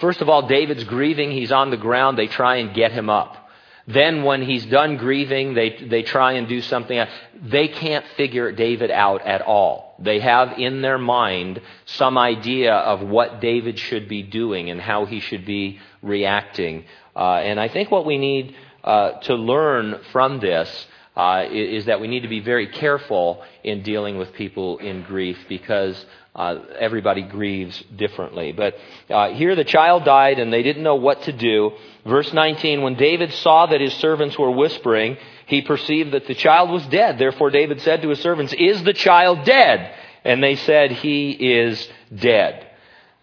first 0.00 0.20
of 0.20 0.28
all, 0.28 0.48
David's 0.48 0.84
grieving. 0.84 1.30
He's 1.30 1.52
on 1.52 1.70
the 1.70 1.76
ground. 1.76 2.18
They 2.18 2.26
try 2.26 2.56
and 2.56 2.74
get 2.74 2.92
him 2.92 3.08
up. 3.08 3.48
Then, 3.86 4.22
when 4.22 4.42
he's 4.42 4.66
done 4.66 4.98
grieving, 4.98 5.54
they, 5.54 5.70
they 5.88 6.02
try 6.02 6.32
and 6.32 6.46
do 6.46 6.60
something. 6.60 7.02
They 7.42 7.68
can't 7.68 8.04
figure 8.18 8.52
David 8.52 8.90
out 8.90 9.22
at 9.22 9.40
all. 9.40 9.94
They 9.98 10.20
have 10.20 10.58
in 10.58 10.82
their 10.82 10.98
mind 10.98 11.62
some 11.86 12.18
idea 12.18 12.74
of 12.74 13.00
what 13.00 13.40
David 13.40 13.78
should 13.78 14.06
be 14.06 14.22
doing 14.22 14.68
and 14.68 14.78
how 14.78 15.06
he 15.06 15.20
should 15.20 15.46
be 15.46 15.80
reacting. 16.02 16.84
Uh, 17.16 17.36
and 17.36 17.58
I 17.58 17.68
think 17.68 17.90
what 17.90 18.04
we 18.04 18.18
need 18.18 18.54
uh, 18.84 19.12
to 19.20 19.34
learn 19.34 20.00
from 20.12 20.38
this 20.40 20.86
uh, 21.16 21.46
is 21.50 21.86
that 21.86 22.00
we 22.00 22.08
need 22.08 22.20
to 22.20 22.28
be 22.28 22.40
very 22.40 22.68
careful 22.68 23.42
in 23.64 23.82
dealing 23.82 24.18
with 24.18 24.34
people 24.34 24.78
in 24.78 25.02
grief 25.02 25.38
because 25.48 26.06
uh, 26.38 26.60
everybody 26.78 27.22
grieves 27.22 27.82
differently. 27.96 28.52
But 28.52 28.76
uh, 29.10 29.30
here 29.30 29.56
the 29.56 29.64
child 29.64 30.04
died 30.04 30.38
and 30.38 30.52
they 30.52 30.62
didn't 30.62 30.84
know 30.84 30.94
what 30.94 31.22
to 31.22 31.32
do. 31.32 31.72
Verse 32.06 32.32
19, 32.32 32.82
when 32.82 32.94
David 32.94 33.32
saw 33.32 33.66
that 33.66 33.80
his 33.80 33.92
servants 33.94 34.38
were 34.38 34.52
whispering, 34.52 35.16
he 35.46 35.62
perceived 35.62 36.12
that 36.12 36.28
the 36.28 36.36
child 36.36 36.70
was 36.70 36.86
dead. 36.86 37.18
Therefore 37.18 37.50
David 37.50 37.80
said 37.80 38.02
to 38.02 38.10
his 38.10 38.20
servants, 38.20 38.52
Is 38.52 38.84
the 38.84 38.92
child 38.92 39.44
dead? 39.44 39.92
And 40.24 40.40
they 40.40 40.54
said, 40.54 40.92
He 40.92 41.32
is 41.32 41.88
dead. 42.14 42.66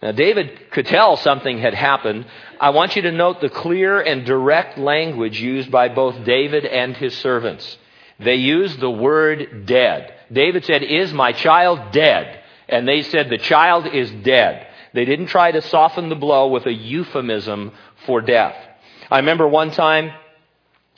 Now, 0.02 0.12
David 0.12 0.70
could 0.70 0.84
tell 0.84 1.16
something 1.16 1.58
had 1.58 1.72
happened. 1.72 2.26
I 2.60 2.68
want 2.68 2.96
you 2.96 3.02
to 3.02 3.12
note 3.12 3.40
the 3.40 3.48
clear 3.48 3.98
and 3.98 4.26
direct 4.26 4.76
language 4.76 5.40
used 5.40 5.70
by 5.70 5.88
both 5.88 6.22
David 6.26 6.66
and 6.66 6.94
his 6.94 7.16
servants. 7.16 7.78
They 8.20 8.34
used 8.34 8.78
the 8.78 8.90
word 8.90 9.64
dead. 9.64 10.12
David 10.30 10.66
said, 10.66 10.82
Is 10.82 11.14
my 11.14 11.32
child 11.32 11.92
dead? 11.92 12.42
And 12.68 12.86
they 12.86 13.02
said, 13.02 13.28
The 13.28 13.38
child 13.38 13.86
is 13.86 14.10
dead. 14.10 14.66
They 14.92 15.04
didn't 15.04 15.26
try 15.26 15.52
to 15.52 15.62
soften 15.62 16.08
the 16.08 16.14
blow 16.14 16.48
with 16.48 16.66
a 16.66 16.72
euphemism 16.72 17.72
for 18.06 18.20
death. 18.20 18.56
I 19.10 19.18
remember 19.18 19.46
one 19.46 19.70
time 19.70 20.12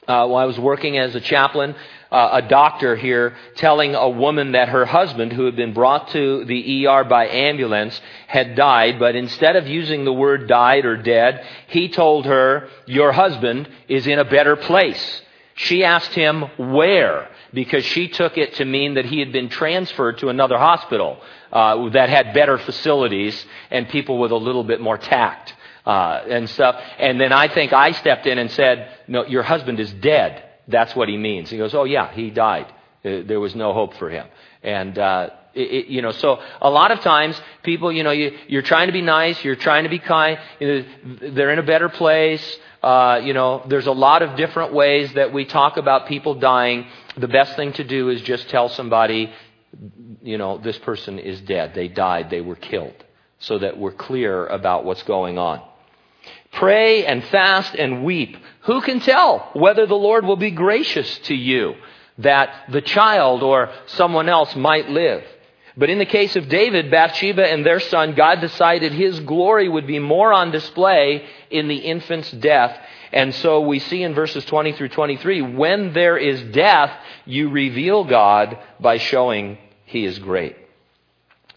uh, 0.09 0.27
while 0.27 0.37
I 0.37 0.47
was 0.47 0.59
working 0.59 0.97
as 0.97 1.15
a 1.15 1.21
chaplain, 1.21 1.75
uh, 2.11 2.31
a 2.33 2.43
doctor 2.43 2.97
here 2.97 3.37
telling 3.57 3.95
a 3.95 4.09
woman 4.09 4.53
that 4.53 4.71
her 4.71 4.87
husband, 4.87 5.35
who 5.35 5.45
had 5.45 5.57
been 5.57 5.75
brought 5.75 6.09
to 6.09 6.47
the 6.47 6.87
ER 6.87 7.05
by 7.05 7.29
ambulance, 7.29 8.01
had 8.27 8.57
died, 8.57 8.99
but 8.99 9.15
instead 9.15 9.57
of 9.57 9.67
using 9.67 10.05
the 10.05 10.13
word 10.13 10.49
died 10.49 10.87
or 10.87 10.97
dead, 10.97 11.45
he 11.67 11.91
told 11.91 12.25
her, 12.25 12.69
Your 12.87 13.13
husband 13.13 13.69
is 13.89 14.07
in 14.07 14.19
a 14.19 14.25
better 14.25 14.57
place. 14.57 15.23
She 15.55 15.85
asked 15.85 16.15
him 16.15 16.43
where, 16.57 17.29
because 17.53 17.85
she 17.85 18.09
took 18.09 18.37
it 18.39 18.55
to 18.55 18.65
mean 18.65 18.95
that 18.95 19.05
he 19.05 19.21
had 19.21 19.33
been 19.33 19.49
transferred 19.49 20.19
to 20.19 20.29
another 20.29 20.59
hospital 20.59 21.21
uh, 21.53 21.89
that 21.91 22.09
had 22.09 22.35
better 22.35 22.59
facilities 22.59 23.47
and 23.71 23.89
people 23.89 24.19
with 24.19 24.33
a 24.33 24.37
little 24.37 24.65
bit 24.65 24.81
more 24.81 24.99
tact 24.99 25.55
uh, 25.87 26.23
and 26.29 26.49
stuff. 26.51 26.81
And 26.99 27.21
then 27.21 27.33
I 27.33 27.49
think 27.49 27.73
I 27.73 27.93
stepped 27.93 28.27
in 28.27 28.39
and 28.39 28.51
said, 28.51 28.91
"No, 29.09 29.25
your 29.25 29.43
husband 29.43 29.81
is 29.81 29.93
dead." 29.93 30.45
That's 30.69 30.95
what 30.95 31.09
he 31.09 31.17
means. 31.17 31.49
He 31.51 31.57
goes, 31.57 31.75
"Oh 31.75 31.85
yeah, 31.85 32.13
he 32.13 32.31
died. 32.31 32.67
Uh, 33.05 33.23
there 33.25 33.41
was 33.41 33.55
no 33.55 33.73
hope 33.73 33.95
for 33.95 34.11
him." 34.11 34.27
And 34.63 34.99
uh, 34.99 35.31
it, 35.59 35.71
it, 35.71 35.87
you 35.89 36.03
know, 36.03 36.13
so 36.13 36.41
a 36.61 36.71
lot 36.71 36.91
of 36.91 37.01
times 37.01 37.41
people, 37.63 37.93
you 37.93 38.03
know, 38.03 38.11
you, 38.11 38.37
you're 38.47 38.63
trying 38.63 38.87
to 38.87 38.93
be 38.93 39.03
nice, 39.03 39.43
you're 39.45 39.57
trying 39.57 39.85
to 39.85 39.91
be 39.91 39.99
kind. 39.99 40.39
You 40.61 40.67
know, 40.69 40.85
they're 41.33 41.51
in 41.51 41.59
a 41.59 41.63
better 41.65 41.89
place. 41.89 42.59
Uh, 42.83 43.21
you 43.23 43.35
know, 43.35 43.65
there's 43.67 43.87
a 43.87 43.93
lot 43.93 44.23
of 44.23 44.37
different 44.37 44.73
ways 44.73 45.13
that 45.15 45.33
we 45.33 45.45
talk 45.45 45.77
about 45.77 46.07
people 46.07 46.35
dying. 46.35 46.87
The 47.17 47.29
best 47.29 47.57
thing 47.57 47.73
to 47.75 47.85
do 47.85 48.09
is 48.09 48.23
just 48.23 48.49
tell 48.49 48.69
somebody, 48.69 49.33
you 50.23 50.39
know, 50.39 50.59
this 50.59 50.79
person 50.79 51.19
is 51.19 51.41
dead. 51.41 51.75
They 51.75 51.89
died. 51.89 52.31
They 52.31 52.41
were 52.41 52.57
killed. 52.57 53.05
So 53.41 53.59
that 53.59 53.79
we're 53.79 53.93
clear 53.93 54.47
about 54.47 54.85
what's 54.85 55.03
going 55.05 55.39
on. 55.39 55.63
Pray 56.53 57.05
and 57.05 57.23
fast 57.25 57.75
and 57.75 58.05
weep. 58.05 58.37
Who 58.63 58.81
can 58.81 59.01
tell 59.01 59.51
whether 59.53 59.87
the 59.87 59.95
Lord 59.95 60.25
will 60.25 60.37
be 60.37 60.51
gracious 60.51 61.19
to 61.21 61.35
you 61.35 61.75
that 62.19 62.65
the 62.71 62.81
child 62.81 63.43
or 63.43 63.71
someone 63.87 64.29
else 64.29 64.55
might 64.57 64.89
live? 64.89 65.25
But 65.79 65.91
in 65.91 65.99
the 65.99 66.07
case 66.07 66.35
of 66.35 66.49
David, 66.49 66.91
Bathsheba, 66.91 67.47
and 67.47 67.65
their 67.65 67.79
son, 67.79 68.15
God 68.15 68.41
decided 68.41 68.93
his 68.93 69.21
glory 69.21 69.69
would 69.69 69.87
be 69.87 70.01
more 70.01 70.33
on 70.33 70.51
display 70.51 71.25
in 71.51 71.69
the 71.69 71.77
infant's 71.77 72.33
death. 72.33 72.77
And 73.13 73.33
so 73.33 73.61
we 73.61 73.79
see 73.79 74.03
in 74.03 74.13
verses 74.13 74.45
20 74.45 74.73
through 74.73 74.89
23, 74.89 75.41
when 75.41 75.93
there 75.93 76.17
is 76.17 76.43
death, 76.43 76.91
you 77.25 77.51
reveal 77.51 78.03
God 78.03 78.59
by 78.81 78.99
showing 78.99 79.57
he 79.85 80.05
is 80.05 80.19
great. 80.19 80.57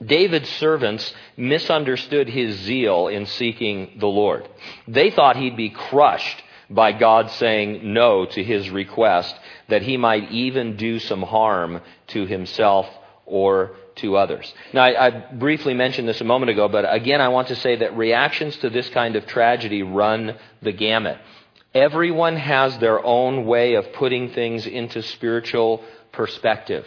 David's 0.06 0.50
servants 0.50 1.14
misunderstood 1.36 2.30
his 2.30 2.58
zeal 2.60 3.08
in 3.08 3.26
seeking 3.26 3.98
the 4.00 4.08
Lord. 4.08 4.48
They 4.88 5.10
thought 5.10 5.36
he'd 5.36 5.58
be 5.58 5.70
crushed 5.72 6.44
by 6.70 6.92
God 6.92 7.32
saying 7.32 7.92
no 7.92 8.26
to 8.28 8.44
his 8.44 8.70
request, 8.70 9.36
that 9.68 9.82
he 9.82 9.98
might 9.98 10.32
even 10.32 10.78
do 10.78 11.00
some 11.00 11.24
harm 11.24 11.82
to 12.08 12.28
himself 12.28 12.88
or 13.26 13.76
to 13.98 14.18
others. 14.18 14.54
Now, 14.74 14.84
I, 14.84 15.08
I, 15.08 15.10
briefly 15.34 15.74
mentioned 15.74 16.08
this 16.08 16.22
a 16.22 16.26
moment 16.26 16.50
ago, 16.50 16.68
but 16.68 16.86
again, 16.92 17.22
I 17.22 17.30
want 17.30 17.50
to 17.50 17.56
say 17.56 17.78
that 17.78 17.98
reactions 17.98 18.58
to 18.58 18.70
this 18.70 18.90
kind 18.90 19.16
of 19.16 19.26
tragedy 19.26 19.84
run 19.84 20.38
the 20.62 20.72
gamut. 20.72 21.18
Everyone 21.74 22.36
has 22.36 22.78
their 22.80 23.04
own 23.04 23.46
way 23.46 23.76
of 23.76 23.94
putting 23.94 24.32
things 24.32 24.66
into 24.66 25.02
spiritual 25.02 25.84
perspective. 26.12 26.86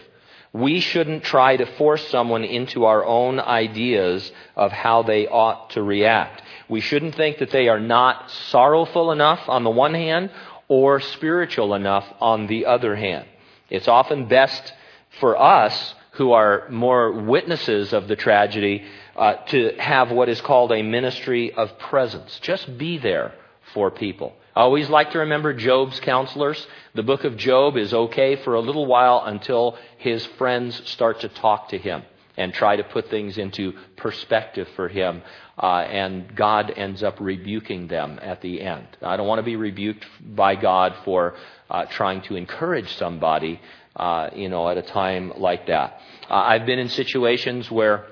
We 0.53 0.81
shouldn't 0.81 1.25
try 1.25 1.57
to 1.57 1.67
force 1.77 2.07
someone 2.09 2.45
into 2.45 2.85
our 2.85 3.05
own 3.05 3.41
ideas 3.41 4.31
of 4.55 4.71
how 4.71 5.03
they 5.03 5.27
ought 5.27 5.71
to 5.71 5.83
react. 5.83 6.43
We 6.69 6.81
shouldn't 6.81 7.17
think 7.17 7.39
that 7.39 7.51
they 7.51 7.69
are 7.69 7.81
not 7.81 8.31
sorrowful 8.31 9.11
enough 9.11 9.49
on 9.49 9.65
the 9.65 9.71
one 9.71 9.95
hand 9.95 10.31
or 10.69 11.01
spiritual 11.01 11.75
enough 11.75 12.07
on 12.21 12.47
the 12.47 12.67
other 12.67 12.95
hand. 12.95 13.27
It's 13.69 13.89
often 13.89 14.27
best 14.27 14.73
for 15.19 15.41
us 15.41 15.95
who 16.15 16.33
are 16.33 16.69
more 16.71 17.13
witnesses 17.13 17.93
of 17.93 18.09
the 18.09 18.17
tragedy 18.17 18.85
uh, 19.17 19.35
to 19.47 19.73
have 19.79 20.11
what 20.11 20.29
is 20.29 20.41
called 20.41 20.73
a 20.73 20.83
ministry 20.83 21.53
of 21.53 21.79
presence. 21.79 22.39
Just 22.41 22.79
be 22.79 22.99
there 22.99 23.35
for 23.73 23.91
people. 23.91 24.35
I 24.57 24.61
always 24.61 24.89
like 24.89 25.11
to 25.13 25.19
remember 25.21 25.53
Job's 25.53 25.99
counselors. 25.99 26.65
The 26.95 27.03
book 27.03 27.25
of 27.25 27.37
Job 27.37 27.77
is 27.77 27.93
okay 27.93 28.37
for 28.37 28.55
a 28.55 28.61
little 28.61 28.87
while 28.87 29.23
until 29.25 29.77
his 29.99 30.25
friends 30.39 30.81
start 30.89 31.21
to 31.21 31.29
talk 31.29 31.71
to 31.71 31.79
him 31.79 32.05
and 32.37 32.53
try 32.53 32.77
to 32.77 32.85
put 32.85 33.11
things 33.11 33.39
into 33.39 33.73
perspective 33.97 34.69
for 34.77 34.89
him. 34.89 35.23
Uh, 35.61 35.79
and 35.79 36.35
God 36.35 36.73
ends 36.77 37.03
up 37.03 37.19
rebuking 37.21 37.89
them 37.89 38.19
at 38.23 38.41
the 38.41 38.61
end. 38.61 38.87
I 39.03 39.17
don't 39.17 39.27
want 39.27 39.39
to 39.39 39.45
be 39.45 39.57
rebuked 39.57 40.05
by 40.35 40.57
God 40.57 40.95
for 41.05 41.35
uh, 41.71 41.87
trying 41.87 42.23
to 42.23 42.37
encourage 42.37 42.93
somebody, 42.97 43.61
uh, 43.97 44.31
you 44.35 44.49
know, 44.49 44.69
at 44.69 44.77
a 44.77 44.83
time 44.83 45.33
like 45.37 45.67
that. 45.67 46.01
Uh, 46.29 46.35
I've 46.35 46.67
been 46.67 46.79
in 46.79 46.89
situations 46.89 47.71
where 47.71 48.07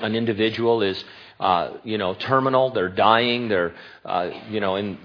an 0.00 0.14
individual 0.14 0.82
is 0.82 1.04
uh, 1.40 1.78
you 1.82 1.98
know, 1.98 2.14
terminal. 2.14 2.70
They're 2.70 2.88
dying. 2.88 3.48
They're, 3.48 3.74
uh, 4.04 4.30
you 4.48 4.60
know, 4.60 4.76
in 4.76 4.98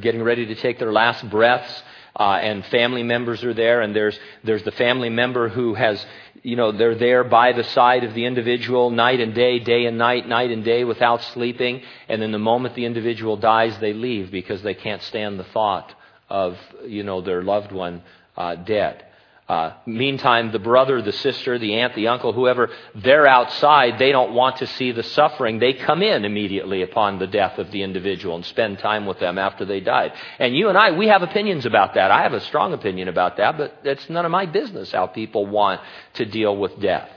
getting 0.00 0.22
ready 0.22 0.46
to 0.46 0.54
take 0.54 0.78
their 0.78 0.92
last 0.92 1.28
breaths. 1.30 1.82
Uh, 2.14 2.38
and 2.42 2.66
family 2.66 3.02
members 3.02 3.42
are 3.44 3.54
there, 3.54 3.80
and 3.80 3.94
there's 3.94 4.18
there's 4.44 4.64
the 4.64 4.72
family 4.72 5.08
member 5.08 5.48
who 5.48 5.74
has, 5.74 6.04
you 6.42 6.56
know, 6.56 6.70
they're 6.72 6.96
there 6.96 7.24
by 7.24 7.52
the 7.52 7.64
side 7.64 8.04
of 8.04 8.14
the 8.14 8.26
individual 8.26 8.90
night 8.90 9.20
and 9.20 9.32
day, 9.32 9.58
day 9.60 9.86
and 9.86 9.96
night, 9.96 10.28
night 10.28 10.50
and 10.50 10.64
day 10.64 10.84
without 10.84 11.22
sleeping. 11.22 11.82
And 12.08 12.20
then 12.20 12.32
the 12.32 12.38
moment 12.38 12.74
the 12.74 12.84
individual 12.84 13.36
dies, 13.36 13.78
they 13.78 13.92
leave 13.92 14.30
because 14.30 14.60
they 14.62 14.74
can't 14.74 15.02
stand 15.02 15.38
the 15.38 15.44
thought 15.44 15.94
of, 16.28 16.58
you 16.84 17.04
know, 17.04 17.20
their 17.20 17.42
loved 17.42 17.72
one 17.72 18.02
uh, 18.36 18.56
dead. 18.56 19.04
Uh, 19.50 19.72
meantime, 19.84 20.52
the 20.52 20.60
brother, 20.60 21.02
the 21.02 21.10
sister, 21.10 21.58
the 21.58 21.74
aunt, 21.74 21.96
the 21.96 22.06
uncle, 22.06 22.32
whoever, 22.32 22.70
they're 22.94 23.26
outside. 23.26 23.98
They 23.98 24.12
don't 24.12 24.32
want 24.32 24.58
to 24.58 24.66
see 24.68 24.92
the 24.92 25.02
suffering. 25.02 25.58
They 25.58 25.72
come 25.72 26.02
in 26.04 26.24
immediately 26.24 26.82
upon 26.82 27.18
the 27.18 27.26
death 27.26 27.58
of 27.58 27.72
the 27.72 27.82
individual 27.82 28.36
and 28.36 28.46
spend 28.46 28.78
time 28.78 29.06
with 29.06 29.18
them 29.18 29.38
after 29.38 29.64
they 29.64 29.80
died. 29.80 30.12
And 30.38 30.54
you 30.54 30.68
and 30.68 30.78
I, 30.78 30.92
we 30.92 31.08
have 31.08 31.22
opinions 31.22 31.66
about 31.66 31.94
that. 31.94 32.12
I 32.12 32.22
have 32.22 32.32
a 32.32 32.40
strong 32.42 32.74
opinion 32.74 33.08
about 33.08 33.38
that, 33.38 33.58
but 33.58 33.80
it's 33.82 34.08
none 34.08 34.24
of 34.24 34.30
my 34.30 34.46
business 34.46 34.92
how 34.92 35.08
people 35.08 35.46
want 35.46 35.80
to 36.14 36.24
deal 36.24 36.56
with 36.56 36.78
death. 36.80 37.10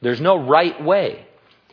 There's 0.00 0.20
no 0.20 0.36
right 0.46 0.80
way. 0.80 1.26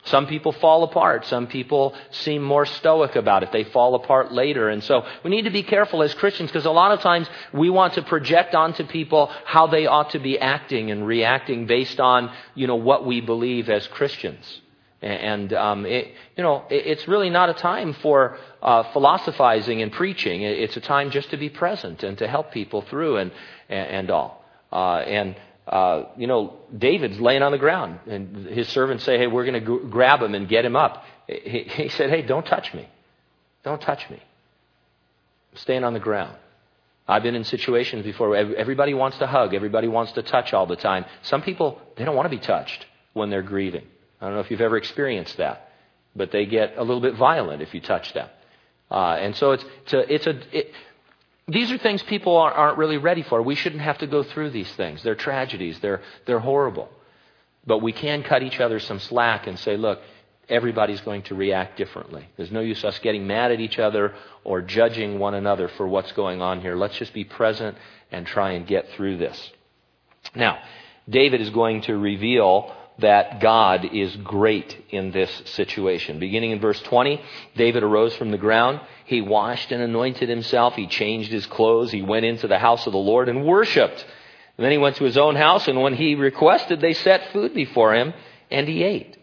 Some 0.08 0.28
people 0.28 0.52
fall 0.52 0.84
apart. 0.84 1.26
Some 1.26 1.48
people 1.48 1.94
seem 2.12 2.42
more 2.42 2.66
stoic 2.66 3.16
about 3.16 3.44
it. 3.44 3.52
They 3.52 3.64
fall 3.66 3.96
apart 3.96 4.32
later. 4.32 4.70
And 4.70 4.84
so 4.84 5.06
we 5.24 5.30
need 5.30 5.44
to 5.44 5.52
be 5.52 5.64
careful 5.64 6.04
as 6.04 6.14
Christians 6.14 6.50
because 6.50 6.66
a 6.66 6.72
lot 6.72 6.92
of 6.92 7.02
times 7.02 7.30
we 7.54 7.70
want 7.70 7.94
to 7.94 8.02
project 8.02 8.56
onto 8.56 8.86
people 8.86 9.32
how 9.46 9.68
they 9.68 9.86
ought 9.86 10.12
to 10.12 10.20
be 10.20 10.40
acting 10.40 10.92
and 10.92 11.06
reacting 11.06 11.66
based 11.66 12.00
on, 12.00 12.32
you 12.56 12.68
know, 12.68 12.76
what 12.76 13.06
we 13.06 13.22
believe 13.22 13.70
as 13.70 13.86
Christians. 13.88 14.62
And, 15.02 15.54
um, 15.54 15.86
it, 15.86 16.12
you 16.36 16.44
know, 16.44 16.64
it's 16.72 17.08
really 17.08 17.30
not 17.30 17.50
a 17.50 17.54
time 17.54 17.94
for 17.94 18.38
uh, 18.64 18.92
philosophizing 18.94 19.84
and 19.84 19.92
preaching. 19.92 20.42
It's 20.42 20.76
a 20.76 20.82
time 20.82 21.12
just 21.12 21.30
to 21.32 21.38
be 21.38 21.50
present 21.50 22.02
and 22.04 22.18
to 22.18 22.28
help 22.28 22.52
people 22.52 22.82
through 22.82 23.18
and, 23.18 23.32
and, 23.70 24.10
all. 24.10 24.44
Uh, 24.72 24.98
and 24.98 25.36
uh, 25.68 26.04
you 26.16 26.28
know, 26.28 26.54
David's 26.76 27.20
laying 27.20 27.44
on 27.44 27.52
the 27.52 27.58
ground, 27.58 28.00
and 28.08 28.46
his 28.46 28.70
servants 28.70 29.04
say, 29.04 29.18
"Hey, 29.18 29.28
we're 29.28 29.46
going 29.46 29.66
to 29.66 29.80
grab 29.90 30.22
him 30.22 30.34
and 30.34 30.48
get 30.48 30.64
him 30.64 30.76
up." 30.76 31.04
He, 31.28 31.66
he 31.68 31.90
said, 31.90 32.10
"Hey, 32.10 32.22
don't 32.22 32.46
touch 32.46 32.74
me. 32.74 32.88
Don't 33.64 33.82
touch 33.82 34.10
me. 34.10 34.18
I'm 35.52 35.58
staying 35.58 35.84
on 35.84 35.94
the 35.94 36.00
ground." 36.00 36.36
I've 37.10 37.24
been 37.24 37.36
in 37.36 37.46
situations 37.46 38.04
before 38.04 38.30
where 38.30 38.56
everybody 38.56 38.94
wants 38.94 39.18
to 39.20 39.28
hug, 39.28 39.54
everybody 39.54 39.88
wants 39.88 40.12
to 40.14 40.24
touch 40.24 40.54
all 40.54 40.66
the 40.66 40.76
time. 40.76 41.06
Some 41.22 41.42
people 41.42 41.82
they 41.96 42.04
don't 42.04 42.16
want 42.16 42.26
to 42.26 42.38
be 42.38 42.44
touched 42.44 42.86
when 43.14 43.30
they're 43.30 43.42
grieving. 43.42 43.86
I 44.20 44.26
don't 44.26 44.36
know 44.36 44.42
if 44.42 44.52
you've 44.52 44.62
ever 44.62 44.78
experienced 44.78 45.38
that, 45.38 45.70
but 46.16 46.32
they 46.32 46.46
get 46.46 46.78
a 46.78 46.82
little 46.84 47.02
bit 47.02 47.16
violent 47.16 47.62
if 47.62 47.74
you 47.74 47.82
touch 47.82 48.14
them. 48.14 48.30
Uh, 48.90 49.18
and 49.20 49.36
so 49.36 49.52
it's, 49.52 49.66
it's 49.84 49.94
a, 49.94 50.14
it's 50.14 50.28
a 50.28 50.58
it, 50.58 50.72
these 51.48 51.72
are 51.72 51.77
things 51.77 52.04
people 52.04 52.36
aren't 52.36 52.77
really 52.77 52.98
ready 52.98 53.24
for. 53.24 53.42
We 53.42 53.56
shouldn't 53.56 53.82
have 53.82 54.00
to 54.00 54.08
go 54.08 54.24
through 54.24 54.50
these 54.50 54.72
things. 54.74 55.01
They're 55.04 55.16
tragedies, 55.16 55.80
they're, 55.80 56.01
they're 56.25 56.39
horrible. 56.39 56.89
But 57.66 57.80
we 57.82 57.92
can 57.92 58.24
cut 58.24 58.44
each 58.44 58.60
other 58.60 58.80
some 58.80 59.00
slack 59.00 59.48
and 59.48 59.58
say, 59.60 59.77
look, 59.77 60.01
everybody's 60.50 61.01
going 61.01 61.24
to 61.24 61.36
react 61.36 61.77
differently. 61.77 62.27
There's 62.38 62.51
no 62.51 62.62
use 62.62 62.84
us 62.84 63.00
getting 63.00 63.27
mad 63.27 63.51
at 63.51 63.60
each 63.60 63.80
other 63.80 64.13
or 64.44 64.62
judging 64.62 65.20
one 65.20 65.34
another 65.34 65.68
for 65.70 65.88
what's 65.88 66.12
going 66.13 66.42
on 66.42 66.62
here. 66.62 66.75
Let's 66.75 66.98
just 66.98 67.13
be 67.13 67.24
present 67.24 67.77
and 68.12 68.25
try 68.25 68.51
and 68.51 68.66
get 68.66 68.89
through 68.92 69.18
this. 69.18 69.51
Now, 70.36 70.60
David 71.10 71.42
is 71.42 71.50
going 71.50 71.82
to 71.84 71.98
reveal 71.98 72.75
that 73.00 73.39
God 73.39 73.86
is 73.94 74.16
great 74.18 74.86
in 74.89 75.12
this 75.12 75.30
situation. 75.46 76.20
Beginning 76.20 76.51
in 76.51 76.60
verse 76.60 76.82
20, 76.82 77.22
David 77.56 77.84
arose 77.84 78.15
from 78.15 78.32
the 78.32 78.38
ground. 78.38 78.80
He 79.06 79.22
washed 79.22 79.72
and 79.72 79.82
anointed 79.82 80.30
himself. 80.30 80.76
He 80.76 80.88
changed 80.88 81.32
his 81.32 81.45
clothes. 81.45 81.91
He 81.91 82.02
went 82.02 82.26
into 82.26 82.48
the 82.48 82.58
house 82.58 82.88
of 82.88 82.93
the 82.93 83.00
Lord 83.00 83.30
and 83.30 83.45
worshiped. 83.45 84.04
And 84.58 84.65
then 84.65 84.72
he 84.72 84.80
went 84.80 84.95
to 84.95 85.04
his 85.04 85.17
own 85.17 85.36
house, 85.36 85.67
and 85.67 85.82
when 85.82 85.93
he 85.93 86.15
requested, 86.15 86.82
they 86.82 86.93
set 86.93 87.32
food 87.32 87.54
before 87.54 87.93
him, 87.93 88.13
and 88.50 88.67
he 88.67 88.84
ate. 88.84 89.15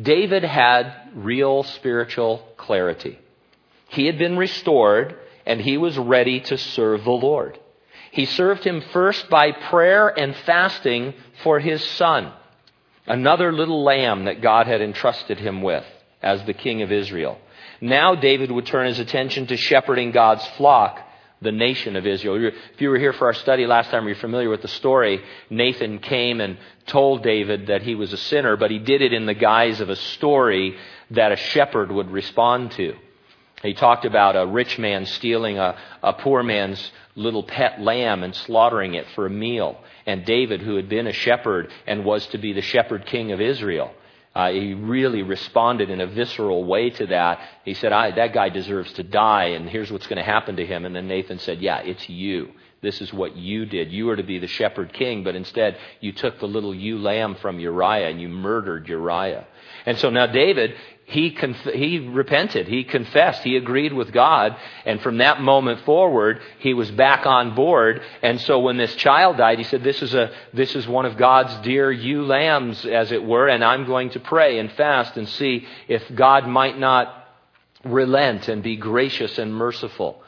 David 0.00 0.44
had 0.44 1.10
real 1.14 1.64
spiritual 1.64 2.46
clarity. 2.56 3.18
He 3.88 4.06
had 4.06 4.18
been 4.18 4.36
restored, 4.36 5.16
and 5.44 5.60
he 5.60 5.76
was 5.76 5.98
ready 5.98 6.38
to 6.42 6.56
serve 6.56 7.02
the 7.02 7.10
Lord. 7.10 7.58
He 8.12 8.26
served 8.26 8.62
him 8.62 8.80
first 8.92 9.28
by 9.28 9.50
prayer 9.50 10.06
and 10.06 10.36
fasting 10.36 11.14
for 11.42 11.58
his 11.58 11.82
son 11.82 12.32
another 13.10 13.52
little 13.52 13.82
lamb 13.82 14.26
that 14.26 14.40
God 14.40 14.68
had 14.68 14.80
entrusted 14.80 15.38
him 15.38 15.62
with 15.62 15.84
as 16.22 16.44
the 16.44 16.54
king 16.54 16.82
of 16.82 16.92
Israel. 16.92 17.38
Now 17.80 18.14
David 18.14 18.52
would 18.52 18.66
turn 18.66 18.86
his 18.86 19.00
attention 19.00 19.48
to 19.48 19.56
shepherding 19.56 20.12
God's 20.12 20.46
flock, 20.56 21.00
the 21.42 21.50
nation 21.50 21.96
of 21.96 22.06
Israel. 22.06 22.52
If 22.72 22.80
you 22.80 22.88
were 22.88 22.98
here 22.98 23.12
for 23.12 23.26
our 23.26 23.34
study 23.34 23.66
last 23.66 23.90
time, 23.90 24.06
you're 24.06 24.14
familiar 24.14 24.48
with 24.48 24.62
the 24.62 24.68
story. 24.68 25.22
Nathan 25.48 25.98
came 25.98 26.40
and 26.40 26.56
told 26.86 27.24
David 27.24 27.66
that 27.66 27.82
he 27.82 27.96
was 27.96 28.12
a 28.12 28.16
sinner, 28.16 28.56
but 28.56 28.70
he 28.70 28.78
did 28.78 29.02
it 29.02 29.12
in 29.12 29.26
the 29.26 29.34
guise 29.34 29.80
of 29.80 29.88
a 29.88 29.96
story 29.96 30.76
that 31.10 31.32
a 31.32 31.36
shepherd 31.36 31.90
would 31.90 32.10
respond 32.12 32.70
to. 32.72 32.94
He 33.62 33.74
talked 33.74 34.04
about 34.04 34.36
a 34.36 34.46
rich 34.46 34.78
man 34.78 35.04
stealing 35.04 35.58
a, 35.58 35.76
a 36.02 36.14
poor 36.14 36.42
man's 36.42 36.92
little 37.14 37.42
pet 37.42 37.80
lamb 37.80 38.22
and 38.22 38.34
slaughtering 38.34 38.94
it 38.94 39.06
for 39.14 39.26
a 39.26 39.30
meal. 39.30 39.78
And 40.06 40.24
David, 40.24 40.62
who 40.62 40.76
had 40.76 40.88
been 40.88 41.06
a 41.06 41.12
shepherd 41.12 41.70
and 41.86 42.04
was 42.04 42.26
to 42.28 42.38
be 42.38 42.52
the 42.52 42.62
shepherd 42.62 43.04
king 43.06 43.32
of 43.32 43.40
Israel, 43.40 43.92
uh, 44.34 44.50
he 44.50 44.74
really 44.74 45.22
responded 45.22 45.90
in 45.90 46.00
a 46.00 46.06
visceral 46.06 46.64
way 46.64 46.90
to 46.90 47.06
that. 47.06 47.40
He 47.64 47.74
said, 47.74 47.90
That 47.90 48.32
guy 48.32 48.48
deserves 48.48 48.92
to 48.94 49.02
die, 49.02 49.46
and 49.46 49.68
here's 49.68 49.90
what's 49.90 50.06
going 50.06 50.18
to 50.18 50.22
happen 50.22 50.56
to 50.56 50.66
him. 50.66 50.84
And 50.84 50.94
then 50.94 51.08
Nathan 51.08 51.38
said, 51.38 51.60
Yeah, 51.60 51.80
it's 51.80 52.08
you. 52.08 52.50
This 52.82 53.00
is 53.02 53.12
what 53.12 53.36
you 53.36 53.66
did. 53.66 53.92
You 53.92 54.06
were 54.06 54.16
to 54.16 54.22
be 54.22 54.38
the 54.38 54.46
shepherd 54.46 54.92
king, 54.94 55.22
but 55.22 55.34
instead 55.34 55.76
you 56.00 56.12
took 56.12 56.38
the 56.38 56.46
little 56.46 56.74
ewe 56.74 56.98
lamb 56.98 57.34
from 57.34 57.60
Uriah 57.60 58.08
and 58.08 58.20
you 58.20 58.28
murdered 58.28 58.88
Uriah. 58.88 59.46
And 59.84 59.98
so 59.98 60.08
now 60.08 60.26
David, 60.26 60.74
he, 61.10 61.32
conf- 61.32 61.74
he 61.74 61.98
repented. 61.98 62.68
He 62.68 62.84
confessed. 62.84 63.42
He 63.42 63.56
agreed 63.56 63.92
with 63.92 64.12
God. 64.12 64.56
And 64.86 65.00
from 65.00 65.18
that 65.18 65.40
moment 65.40 65.80
forward, 65.80 66.40
he 66.60 66.72
was 66.72 66.90
back 66.90 67.26
on 67.26 67.54
board. 67.54 68.00
And 68.22 68.40
so 68.40 68.60
when 68.60 68.76
this 68.76 68.94
child 68.94 69.36
died, 69.36 69.58
he 69.58 69.64
said, 69.64 69.82
this 69.82 70.02
is, 70.02 70.14
a, 70.14 70.32
this 70.54 70.74
is 70.74 70.86
one 70.86 71.06
of 71.06 71.16
God's 71.16 71.54
dear 71.66 71.90
ewe 71.90 72.24
lambs, 72.24 72.86
as 72.86 73.12
it 73.12 73.24
were, 73.24 73.48
and 73.48 73.64
I'm 73.64 73.86
going 73.86 74.10
to 74.10 74.20
pray 74.20 74.58
and 74.58 74.70
fast 74.72 75.16
and 75.16 75.28
see 75.28 75.66
if 75.88 76.02
God 76.14 76.46
might 76.46 76.78
not 76.78 77.26
relent 77.84 78.48
and 78.48 78.62
be 78.62 78.76
gracious 78.76 79.38
and 79.38 79.54
merciful. 79.54 80.22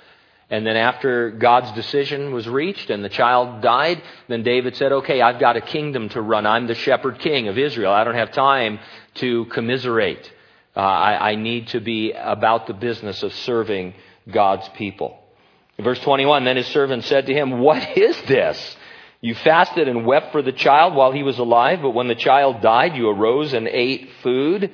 And 0.50 0.66
then 0.66 0.76
after 0.76 1.30
God's 1.30 1.72
decision 1.72 2.34
was 2.34 2.46
reached 2.46 2.90
and 2.90 3.02
the 3.02 3.08
child 3.08 3.62
died, 3.62 4.02
then 4.28 4.42
David 4.42 4.76
said, 4.76 4.92
okay, 4.92 5.22
I've 5.22 5.40
got 5.40 5.56
a 5.56 5.62
kingdom 5.62 6.10
to 6.10 6.20
run. 6.20 6.44
I'm 6.44 6.66
the 6.66 6.74
shepherd 6.74 7.20
king 7.20 7.48
of 7.48 7.56
Israel. 7.56 7.92
I 7.92 8.04
don't 8.04 8.16
have 8.16 8.32
time 8.32 8.78
to 9.14 9.46
commiserate. 9.46 10.30
Uh, 10.74 10.80
I, 10.80 11.32
I 11.32 11.34
need 11.34 11.68
to 11.68 11.80
be 11.80 12.12
about 12.12 12.66
the 12.66 12.74
business 12.74 13.22
of 13.22 13.32
serving 13.34 13.94
God's 14.30 14.68
people. 14.70 15.18
verse 15.78 16.00
21, 16.00 16.44
then 16.44 16.56
his 16.56 16.68
servant 16.68 17.04
said 17.04 17.26
to 17.26 17.34
him, 17.34 17.60
What 17.60 17.96
is 17.96 18.20
this? 18.22 18.76
You 19.20 19.34
fasted 19.34 19.86
and 19.86 20.06
wept 20.06 20.32
for 20.32 20.42
the 20.42 20.52
child 20.52 20.94
while 20.94 21.12
he 21.12 21.22
was 21.22 21.38
alive, 21.38 21.80
but 21.82 21.90
when 21.90 22.08
the 22.08 22.14
child 22.14 22.60
died, 22.60 22.96
you 22.96 23.08
arose 23.08 23.52
and 23.52 23.68
ate 23.68 24.10
food. 24.22 24.72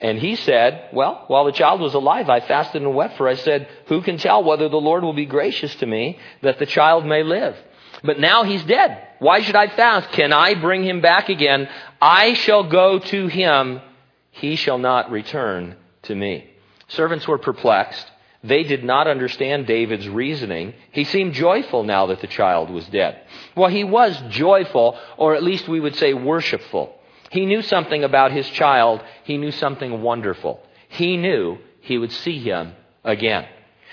And 0.00 0.18
he 0.18 0.36
said, 0.36 0.88
Well, 0.92 1.24
while 1.28 1.44
the 1.44 1.52
child 1.52 1.80
was 1.80 1.94
alive, 1.94 2.30
I 2.30 2.40
fasted 2.40 2.80
and 2.82 2.94
wept 2.94 3.18
for. 3.18 3.28
I 3.28 3.34
said, 3.34 3.68
Who 3.86 4.00
can 4.00 4.16
tell 4.16 4.42
whether 4.42 4.68
the 4.68 4.76
Lord 4.76 5.04
will 5.04 5.12
be 5.12 5.26
gracious 5.26 5.74
to 5.76 5.86
me 5.86 6.18
that 6.42 6.58
the 6.58 6.66
child 6.66 7.04
may 7.04 7.22
live? 7.22 7.56
But 8.02 8.18
now 8.18 8.44
he's 8.44 8.64
dead. 8.64 9.06
Why 9.18 9.42
should 9.42 9.56
I 9.56 9.68
fast? 9.68 10.10
Can 10.12 10.32
I 10.32 10.54
bring 10.54 10.82
him 10.82 11.02
back 11.02 11.28
again? 11.28 11.68
I 12.00 12.32
shall 12.32 12.64
go 12.64 12.98
to 12.98 13.26
him 13.26 13.82
he 14.30 14.56
shall 14.56 14.78
not 14.78 15.10
return 15.10 15.76
to 16.02 16.14
me. 16.14 16.50
Servants 16.88 17.26
were 17.26 17.38
perplexed. 17.38 18.06
They 18.42 18.62
did 18.62 18.84
not 18.84 19.06
understand 19.06 19.66
David's 19.66 20.08
reasoning. 20.08 20.74
He 20.92 21.04
seemed 21.04 21.34
joyful 21.34 21.84
now 21.84 22.06
that 22.06 22.20
the 22.20 22.26
child 22.26 22.70
was 22.70 22.86
dead. 22.86 23.20
Well, 23.54 23.68
he 23.68 23.84
was 23.84 24.20
joyful, 24.30 24.98
or 25.18 25.34
at 25.34 25.42
least 25.42 25.68
we 25.68 25.80
would 25.80 25.96
say 25.96 26.14
worshipful. 26.14 26.94
He 27.30 27.46
knew 27.46 27.62
something 27.62 28.02
about 28.02 28.32
his 28.32 28.48
child. 28.48 29.02
He 29.24 29.36
knew 29.36 29.52
something 29.52 30.02
wonderful. 30.02 30.60
He 30.88 31.16
knew 31.16 31.58
he 31.80 31.98
would 31.98 32.12
see 32.12 32.38
him 32.38 32.72
again. 33.04 33.46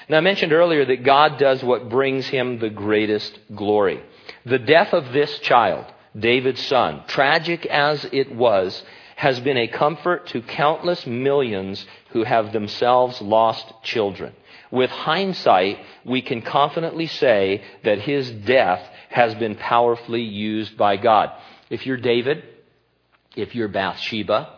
Now, 0.09 0.17
I 0.17 0.21
mentioned 0.21 0.53
earlier 0.53 0.85
that 0.85 1.03
God 1.03 1.37
does 1.37 1.63
what 1.63 1.89
brings 1.89 2.27
him 2.27 2.59
the 2.59 2.69
greatest 2.69 3.37
glory. 3.53 4.01
The 4.45 4.59
death 4.59 4.93
of 4.93 5.11
this 5.11 5.39
child, 5.39 5.85
David's 6.17 6.65
son, 6.65 7.03
tragic 7.07 7.65
as 7.65 8.05
it 8.13 8.33
was, 8.33 8.81
has 9.17 9.39
been 9.39 9.57
a 9.57 9.67
comfort 9.67 10.27
to 10.27 10.43
countless 10.43 11.07
millions 11.07 11.83
who 12.11 12.23
have 12.23 12.53
themselves 12.53 13.19
lost 13.19 13.65
children. 13.81 14.31
With 14.69 14.91
hindsight, 14.91 15.79
we 16.05 16.21
can 16.21 16.43
confidently 16.43 17.07
say 17.07 17.63
that 17.83 17.99
his 17.99 18.29
death 18.29 18.81
has 19.09 19.33
been 19.33 19.55
powerfully 19.55 20.21
used 20.21 20.77
by 20.77 20.97
God. 20.97 21.31
If 21.71 21.87
you're 21.87 21.97
David, 21.97 22.43
if 23.35 23.55
you're 23.55 23.69
Bathsheba, 23.69 24.49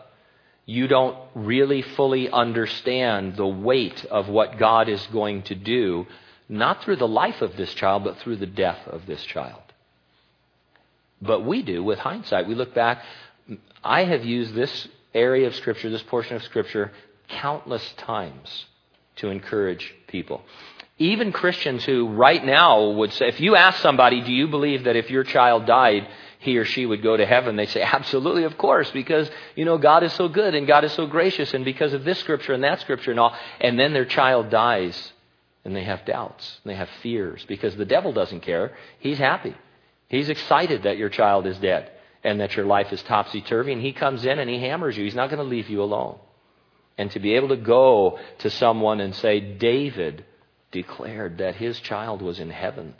you 0.66 0.88
don't 0.88 1.16
really 1.34 1.80
fully 1.80 2.28
understand 2.28 3.36
the 3.36 3.46
weight 3.46 4.04
of 4.04 4.28
what 4.28 4.58
God 4.58 4.90
is 4.90 5.04
going 5.06 5.42
to 5.44 5.54
do, 5.54 6.06
not 6.50 6.84
through 6.84 6.96
the 6.96 7.08
life 7.08 7.40
of 7.40 7.56
this 7.56 7.72
child, 7.72 8.04
but 8.04 8.18
through 8.18 8.36
the 8.36 8.46
death 8.46 8.86
of 8.86 9.06
this 9.06 9.22
child. 9.24 9.62
But 11.22 11.46
we 11.46 11.62
do 11.62 11.82
with 11.82 11.98
hindsight. 11.98 12.46
We 12.46 12.54
look 12.54 12.74
back. 12.74 13.02
I 13.82 14.04
have 14.04 14.24
used 14.24 14.54
this 14.54 14.88
area 15.14 15.46
of 15.46 15.54
Scripture, 15.54 15.90
this 15.90 16.02
portion 16.02 16.36
of 16.36 16.42
Scripture, 16.42 16.92
countless 17.28 17.92
times 17.96 18.66
to 19.16 19.28
encourage 19.28 19.94
people. 20.06 20.42
Even 20.98 21.32
Christians 21.32 21.84
who 21.84 22.08
right 22.08 22.44
now 22.44 22.90
would 22.90 23.12
say, 23.12 23.28
if 23.28 23.40
you 23.40 23.56
ask 23.56 23.80
somebody, 23.80 24.20
do 24.20 24.32
you 24.32 24.48
believe 24.48 24.84
that 24.84 24.96
if 24.96 25.10
your 25.10 25.24
child 25.24 25.64
died, 25.64 26.06
he 26.40 26.58
or 26.58 26.64
she 26.64 26.84
would 26.84 27.02
go 27.02 27.16
to 27.16 27.24
heaven? 27.24 27.56
They 27.56 27.66
say, 27.66 27.80
absolutely, 27.82 28.44
of 28.44 28.58
course, 28.58 28.90
because, 28.90 29.30
you 29.56 29.64
know, 29.64 29.78
God 29.78 30.02
is 30.02 30.12
so 30.12 30.28
good 30.28 30.54
and 30.54 30.66
God 30.66 30.84
is 30.84 30.92
so 30.92 31.06
gracious 31.06 31.54
and 31.54 31.64
because 31.64 31.94
of 31.94 32.04
this 32.04 32.18
scripture 32.18 32.52
and 32.52 32.64
that 32.64 32.80
scripture 32.80 33.10
and 33.10 33.20
all. 33.20 33.34
And 33.60 33.78
then 33.78 33.94
their 33.94 34.04
child 34.04 34.50
dies 34.50 35.12
and 35.64 35.74
they 35.74 35.84
have 35.84 36.04
doubts 36.04 36.60
and 36.62 36.70
they 36.70 36.76
have 36.76 36.90
fears 37.02 37.44
because 37.48 37.76
the 37.76 37.86
devil 37.86 38.12
doesn't 38.12 38.40
care. 38.40 38.76
He's 38.98 39.18
happy. 39.18 39.54
He's 40.08 40.28
excited 40.28 40.82
that 40.82 40.98
your 40.98 41.08
child 41.08 41.46
is 41.46 41.56
dead 41.58 41.90
and 42.22 42.40
that 42.40 42.54
your 42.56 42.66
life 42.66 42.92
is 42.92 43.02
topsy 43.02 43.40
turvy 43.40 43.72
and 43.72 43.80
he 43.80 43.92
comes 43.92 44.24
in 44.24 44.38
and 44.38 44.50
he 44.50 44.60
hammers 44.60 44.96
you. 44.96 45.04
He's 45.04 45.14
not 45.14 45.30
going 45.30 45.42
to 45.42 45.48
leave 45.48 45.70
you 45.70 45.82
alone. 45.82 46.18
And 46.98 47.10
to 47.12 47.20
be 47.20 47.34
able 47.34 47.48
to 47.48 47.56
go 47.56 48.18
to 48.40 48.50
someone 48.50 49.00
and 49.00 49.14
say, 49.14 49.40
David 49.40 50.24
declared 50.70 51.38
that 51.38 51.56
his 51.56 51.80
child 51.80 52.20
was 52.20 52.38
in 52.38 52.50
heaven, 52.50 52.94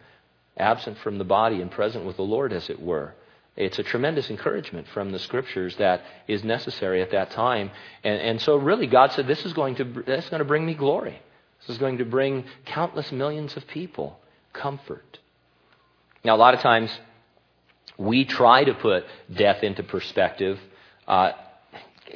absent 0.56 0.98
from 0.98 1.18
the 1.18 1.24
body 1.24 1.60
and 1.60 1.70
present 1.70 2.06
with 2.06 2.16
the 2.16 2.22
Lord, 2.22 2.52
as 2.52 2.70
it 2.70 2.80
were. 2.80 3.14
It's 3.56 3.78
a 3.78 3.82
tremendous 3.82 4.30
encouragement 4.30 4.86
from 4.88 5.12
the 5.12 5.18
scriptures 5.18 5.76
that 5.76 6.02
is 6.26 6.42
necessary 6.42 7.02
at 7.02 7.10
that 7.10 7.32
time. 7.32 7.70
And, 8.02 8.20
and 8.20 8.40
so, 8.40 8.56
really, 8.56 8.86
God 8.86 9.12
said, 9.12 9.26
This 9.26 9.44
is 9.44 9.52
going 9.52 9.74
to, 9.76 9.84
this 9.84 10.24
is 10.24 10.30
going 10.30 10.38
to 10.38 10.46
bring 10.46 10.64
me 10.64 10.74
glory. 10.74 11.20
This 11.60 11.70
is 11.70 11.78
going 11.78 11.98
to 11.98 12.04
bring 12.04 12.44
countless 12.64 13.12
millions 13.12 13.56
of 13.56 13.66
people 13.66 14.18
comfort. 14.52 15.18
Now, 16.24 16.36
a 16.36 16.38
lot 16.38 16.54
of 16.54 16.60
times, 16.60 16.90
we 18.00 18.24
try 18.24 18.64
to 18.64 18.74
put 18.74 19.04
death 19.32 19.62
into 19.62 19.82
perspective, 19.82 20.58
uh, 21.06 21.32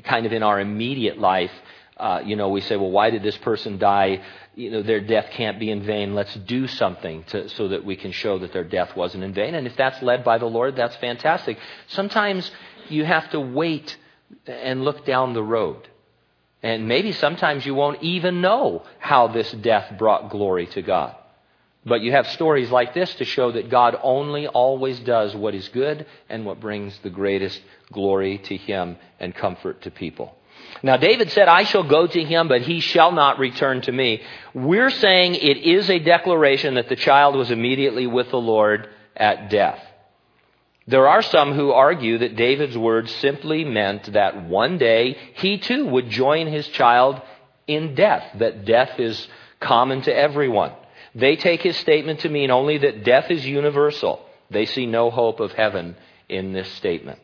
kind 0.05 0.27
of 0.27 0.33
in 0.33 0.43
our 0.43 0.59
immediate 0.59 1.19
life 1.19 1.53
uh, 1.97 2.21
you 2.25 2.35
know, 2.35 2.49
we 2.49 2.61
say, 2.61 2.77
well, 2.77 2.91
why 2.91 3.11
did 3.11 3.23
this 3.23 3.37
person 3.39 3.79
die? 3.79 4.21
You 4.57 4.71
know, 4.71 4.83
their 4.83 5.01
death 5.01 5.27
can't 5.31 5.61
be 5.61 5.71
in 5.71 5.85
vain. 5.85 6.15
Let's 6.15 6.35
do 6.35 6.67
something 6.67 7.23
to, 7.29 7.49
so 7.51 7.69
that 7.69 7.85
we 7.85 7.95
can 7.97 8.11
show 8.11 8.39
that 8.41 8.53
their 8.53 8.65
death 8.65 8.97
wasn't 8.97 9.23
in 9.23 9.33
vain. 9.33 9.55
And 9.55 9.67
if 9.67 9.77
that's 9.77 10.03
led 10.03 10.25
by 10.25 10.39
the 10.39 10.47
Lord, 10.47 10.75
that's 10.75 10.97
fantastic. 10.97 11.57
Sometimes 11.89 12.51
you 12.89 13.05
have 13.05 13.31
to 13.31 13.41
wait 13.41 13.97
and 14.47 14.83
look 14.83 15.07
down 15.07 15.35
the 15.35 15.43
road. 15.43 15.89
And 16.63 16.89
maybe 16.89 17.13
sometimes 17.13 17.65
you 17.65 17.75
won't 17.75 18.03
even 18.03 18.41
know 18.41 18.85
how 18.99 19.29
this 19.29 19.53
death 19.53 19.97
brought 19.97 20.31
glory 20.31 20.67
to 20.69 20.83
God. 20.83 21.15
But 21.87 22.01
you 22.01 22.13
have 22.13 22.27
stories 22.29 22.71
like 22.71 22.95
this 22.95 23.15
to 23.17 23.25
show 23.25 23.53
that 23.53 23.69
God 23.69 23.97
only 24.03 24.47
always 24.47 24.99
does 25.01 25.35
what 25.35 25.55
is 25.55 25.69
good 25.69 26.07
and 26.29 26.47
what 26.47 26.61
brings 26.61 26.99
the 27.03 27.11
greatest 27.11 27.61
glory 27.93 28.39
to 28.39 28.57
Him 28.57 28.97
and 29.21 29.35
comfort 29.35 29.83
to 29.83 29.91
people. 29.91 30.35
Now, 30.83 30.97
David 30.97 31.31
said, 31.31 31.49
I 31.49 31.65
shall 31.65 31.83
go 31.83 32.07
to 32.07 32.25
him, 32.25 32.49
but 32.49 32.63
he 32.63 32.81
shall 32.81 33.13
not 33.13 33.39
return 33.39 33.81
to 33.83 33.93
me. 33.93 34.23
We're 34.53 34.91
saying 34.91 35.37
it 35.37 35.59
is 35.59 35.89
a 35.89 35.99
declaration 35.99 36.75
that 36.75 36.89
the 36.89 36.97
child 36.97 37.37
was 37.37 37.51
immediately 37.51 38.07
with 38.07 38.31
the 38.31 38.41
Lord 38.41 38.89
at 39.17 39.51
death. 39.51 39.81
There 40.87 41.09
are 41.09 41.23
some 41.23 41.55
who 41.55 41.73
argue 41.73 42.19
that 42.19 42.37
David's 42.37 42.77
words 42.77 43.15
simply 43.17 43.65
meant 43.65 44.13
that 44.13 44.45
one 44.45 44.77
day 44.77 45.17
he 45.35 45.59
too 45.59 45.87
would 45.87 46.11
join 46.11 46.47
his 46.47 46.69
child 46.69 47.23
in 47.67 47.95
death, 47.95 48.25
that 48.39 48.67
death 48.67 49.01
is 49.01 49.27
common 49.61 50.03
to 50.03 50.15
everyone. 50.15 50.73
They 51.15 51.37
take 51.37 51.63
his 51.63 51.77
statement 51.77 52.21
to 52.21 52.29
mean 52.29 52.51
only 52.51 52.79
that 52.79 53.05
death 53.05 53.31
is 53.31 53.47
universal. 53.47 54.21
They 54.51 54.67
see 54.67 54.87
no 54.87 55.11
hope 55.11 55.41
of 55.41 55.53
heaven 55.53 55.97
in 56.29 56.53
this 56.53 56.71
statement. 56.73 57.21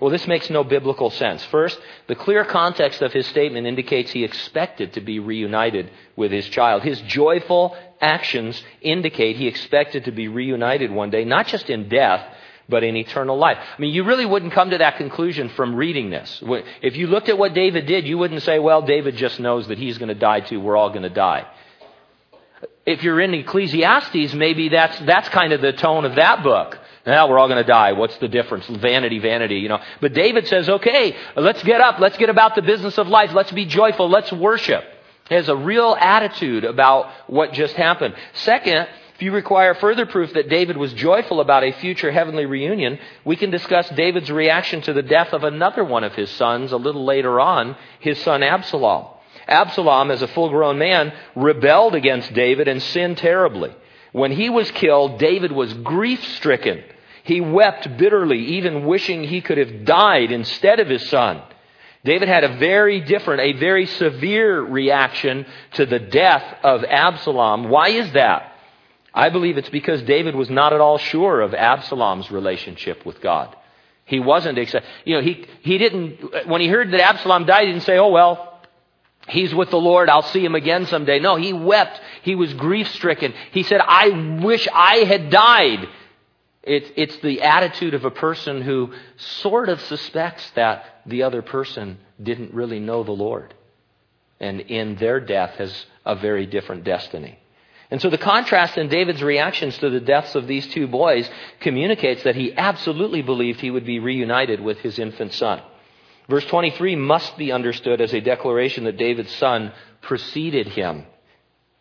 Well, 0.00 0.10
this 0.10 0.26
makes 0.26 0.50
no 0.50 0.64
biblical 0.64 1.10
sense. 1.10 1.44
First, 1.46 1.78
the 2.08 2.14
clear 2.14 2.44
context 2.44 3.02
of 3.02 3.12
his 3.12 3.26
statement 3.26 3.66
indicates 3.66 4.10
he 4.10 4.24
expected 4.24 4.94
to 4.94 5.00
be 5.00 5.20
reunited 5.20 5.90
with 6.16 6.32
his 6.32 6.48
child. 6.48 6.82
His 6.82 7.00
joyful 7.02 7.76
actions 8.00 8.60
indicate 8.80 9.36
he 9.36 9.46
expected 9.46 10.06
to 10.06 10.12
be 10.12 10.28
reunited 10.28 10.90
one 10.90 11.10
day, 11.10 11.24
not 11.24 11.46
just 11.46 11.70
in 11.70 11.88
death, 11.88 12.26
but 12.68 12.82
in 12.82 12.96
eternal 12.96 13.36
life. 13.36 13.58
I 13.58 13.80
mean, 13.80 13.94
you 13.94 14.02
really 14.04 14.26
wouldn't 14.26 14.52
come 14.52 14.70
to 14.70 14.78
that 14.78 14.96
conclusion 14.96 15.50
from 15.50 15.76
reading 15.76 16.10
this. 16.10 16.42
If 16.80 16.96
you 16.96 17.06
looked 17.06 17.28
at 17.28 17.38
what 17.38 17.54
David 17.54 17.86
did, 17.86 18.06
you 18.06 18.18
wouldn't 18.18 18.42
say, 18.42 18.58
well, 18.58 18.82
David 18.82 19.16
just 19.16 19.38
knows 19.38 19.68
that 19.68 19.78
he's 19.78 19.98
going 19.98 20.08
to 20.08 20.14
die 20.14 20.40
too. 20.40 20.60
We're 20.60 20.76
all 20.76 20.90
going 20.90 21.02
to 21.02 21.10
die. 21.10 21.46
If 22.84 23.02
you're 23.02 23.20
in 23.20 23.32
Ecclesiastes, 23.34 24.34
maybe 24.34 24.68
that's, 24.70 24.98
that's 25.00 25.28
kind 25.28 25.52
of 25.52 25.60
the 25.60 25.72
tone 25.72 26.04
of 26.04 26.16
that 26.16 26.42
book. 26.42 26.78
Now 27.06 27.28
we're 27.28 27.38
all 27.38 27.48
going 27.48 27.62
to 27.62 27.68
die. 27.68 27.92
What's 27.92 28.16
the 28.18 28.28
difference? 28.28 28.66
Vanity, 28.66 29.18
vanity, 29.18 29.56
you 29.56 29.68
know. 29.68 29.80
But 30.00 30.14
David 30.14 30.46
says, 30.46 30.68
okay, 30.68 31.16
let's 31.36 31.62
get 31.62 31.80
up. 31.80 31.98
Let's 31.98 32.16
get 32.16 32.28
about 32.28 32.54
the 32.54 32.62
business 32.62 32.98
of 32.98 33.08
life. 33.08 33.32
Let's 33.32 33.52
be 33.52 33.66
joyful. 33.66 34.08
Let's 34.08 34.32
worship. 34.32 34.84
He 35.28 35.34
has 35.34 35.48
a 35.48 35.56
real 35.56 35.96
attitude 35.98 36.64
about 36.64 37.10
what 37.26 37.52
just 37.52 37.74
happened. 37.74 38.14
Second, 38.34 38.86
if 39.14 39.22
you 39.22 39.32
require 39.32 39.74
further 39.74 40.06
proof 40.06 40.32
that 40.34 40.48
David 40.48 40.76
was 40.76 40.92
joyful 40.92 41.40
about 41.40 41.64
a 41.64 41.72
future 41.72 42.10
heavenly 42.10 42.46
reunion, 42.46 42.98
we 43.24 43.36
can 43.36 43.50
discuss 43.50 43.88
David's 43.90 44.30
reaction 44.30 44.82
to 44.82 44.92
the 44.92 45.02
death 45.02 45.32
of 45.32 45.44
another 45.44 45.84
one 45.84 46.04
of 46.04 46.14
his 46.14 46.30
sons 46.30 46.72
a 46.72 46.76
little 46.76 47.04
later 47.04 47.40
on, 47.40 47.76
his 48.00 48.20
son 48.22 48.42
Absalom. 48.42 49.06
Absalom, 49.46 50.10
as 50.10 50.22
a 50.22 50.28
full 50.28 50.50
grown 50.50 50.78
man, 50.78 51.12
rebelled 51.34 51.94
against 51.94 52.32
David 52.32 52.68
and 52.68 52.82
sinned 52.82 53.18
terribly. 53.18 53.74
When 54.12 54.32
he 54.32 54.50
was 54.50 54.70
killed, 54.70 55.18
David 55.18 55.52
was 55.52 55.72
grief 55.72 56.22
stricken. 56.36 56.82
He 57.24 57.40
wept 57.40 57.96
bitterly, 57.96 58.56
even 58.56 58.84
wishing 58.84 59.24
he 59.24 59.40
could 59.40 59.58
have 59.58 59.84
died 59.84 60.32
instead 60.32 60.80
of 60.80 60.88
his 60.88 61.08
son. 61.08 61.42
David 62.04 62.28
had 62.28 62.44
a 62.44 62.56
very 62.56 63.00
different, 63.00 63.40
a 63.42 63.58
very 63.58 63.86
severe 63.86 64.60
reaction 64.60 65.46
to 65.74 65.86
the 65.86 66.00
death 66.00 66.44
of 66.64 66.84
Absalom. 66.84 67.68
Why 67.68 67.90
is 67.90 68.12
that? 68.12 68.52
I 69.14 69.28
believe 69.28 69.56
it's 69.56 69.70
because 69.70 70.02
David 70.02 70.34
was 70.34 70.50
not 70.50 70.72
at 70.72 70.80
all 70.80 70.98
sure 70.98 71.40
of 71.40 71.54
Absalom's 71.54 72.30
relationship 72.30 73.06
with 73.06 73.20
God. 73.20 73.54
He 74.04 74.18
wasn't, 74.18 74.58
you 75.04 75.14
know, 75.14 75.22
he, 75.22 75.46
he 75.62 75.78
didn't, 75.78 76.48
when 76.48 76.60
he 76.60 76.66
heard 76.66 76.90
that 76.90 77.00
Absalom 77.00 77.46
died, 77.46 77.66
he 77.66 77.72
didn't 77.72 77.84
say, 77.84 77.98
oh 77.98 78.08
well, 78.08 78.51
He's 79.28 79.54
with 79.54 79.70
the 79.70 79.78
Lord. 79.78 80.08
I'll 80.08 80.22
see 80.22 80.44
him 80.44 80.54
again 80.54 80.86
someday. 80.86 81.20
No, 81.20 81.36
he 81.36 81.52
wept. 81.52 82.00
He 82.22 82.34
was 82.34 82.52
grief 82.54 82.88
stricken. 82.88 83.32
He 83.52 83.62
said, 83.62 83.80
I 83.80 84.40
wish 84.42 84.66
I 84.72 84.98
had 84.98 85.30
died. 85.30 85.88
It's, 86.62 86.90
it's 86.96 87.16
the 87.18 87.42
attitude 87.42 87.94
of 87.94 88.04
a 88.04 88.10
person 88.10 88.62
who 88.62 88.92
sort 89.16 89.68
of 89.68 89.80
suspects 89.82 90.48
that 90.54 91.02
the 91.06 91.24
other 91.24 91.42
person 91.42 91.98
didn't 92.22 92.54
really 92.54 92.80
know 92.80 93.02
the 93.02 93.12
Lord. 93.12 93.54
And 94.40 94.60
in 94.60 94.96
their 94.96 95.20
death 95.20 95.56
has 95.56 95.86
a 96.04 96.16
very 96.16 96.46
different 96.46 96.84
destiny. 96.84 97.38
And 97.90 98.00
so 98.00 98.10
the 98.10 98.18
contrast 98.18 98.78
in 98.78 98.88
David's 98.88 99.22
reactions 99.22 99.76
to 99.78 99.90
the 99.90 100.00
deaths 100.00 100.34
of 100.34 100.46
these 100.46 100.66
two 100.68 100.86
boys 100.86 101.28
communicates 101.60 102.22
that 102.22 102.36
he 102.36 102.56
absolutely 102.56 103.22
believed 103.22 103.60
he 103.60 103.70
would 103.70 103.84
be 103.84 103.98
reunited 103.98 104.60
with 104.60 104.78
his 104.78 104.98
infant 104.98 105.34
son. 105.34 105.62
Verse 106.28 106.44
23 106.46 106.96
must 106.96 107.36
be 107.36 107.52
understood 107.52 108.00
as 108.00 108.12
a 108.14 108.20
declaration 108.20 108.84
that 108.84 108.96
David's 108.96 109.34
son 109.36 109.72
preceded 110.00 110.68
him 110.68 111.04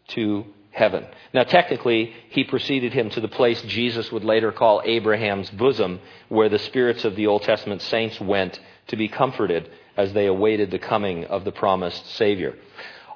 to 0.10 0.46
heaven. 0.72 1.06
Now, 1.34 1.44
technically, 1.44 2.14
he 2.30 2.44
preceded 2.44 2.94
him 2.94 3.10
to 3.12 3.22
the 3.22 3.28
place 3.28 3.62
Jesus 3.64 4.12
would 4.12 4.24
later 4.24 4.52
call 4.52 4.82
Abraham's 4.84 5.50
bosom, 5.50 6.00
where 6.30 6.50
the 6.50 6.60
spirits 6.60 7.06
of 7.06 7.16
the 7.16 7.28
Old 7.28 7.44
Testament 7.44 7.82
saints 7.82 8.20
went 8.20 8.60
to 8.88 8.96
be 8.96 9.08
comforted 9.08 9.70
as 9.98 10.14
they 10.14 10.26
awaited 10.26 10.72
the 10.72 10.80
coming 10.80 11.26
of 11.26 11.44
the 11.44 11.52
promised 11.52 12.16
Savior. 12.16 12.56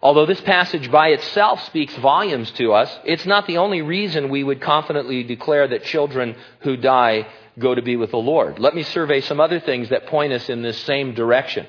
Although 0.02 0.26
this 0.26 0.42
passage 0.42 0.92
by 0.92 1.10
itself 1.10 1.66
speaks 1.66 1.96
volumes 1.96 2.52
to 2.52 2.74
us, 2.74 2.96
it's 3.06 3.26
not 3.26 3.48
the 3.48 3.58
only 3.58 3.82
reason 3.82 4.30
we 4.30 4.44
would 4.44 4.62
confidently 4.62 5.24
declare 5.24 5.68
that 5.68 5.84
children 5.86 6.36
who 6.60 6.78
die 6.78 7.28
go 7.60 7.76
to 7.76 7.82
be 7.82 7.96
with 7.96 8.12
the 8.12 8.18
Lord. 8.18 8.60
Let 8.60 8.76
me 8.76 8.84
survey 8.84 9.22
some 9.22 9.40
other 9.40 9.60
things 9.60 9.90
that 9.90 10.08
point 10.08 10.34
us 10.34 10.50
in 10.50 10.62
this 10.62 10.78
same 10.82 11.14
direction. 11.14 11.68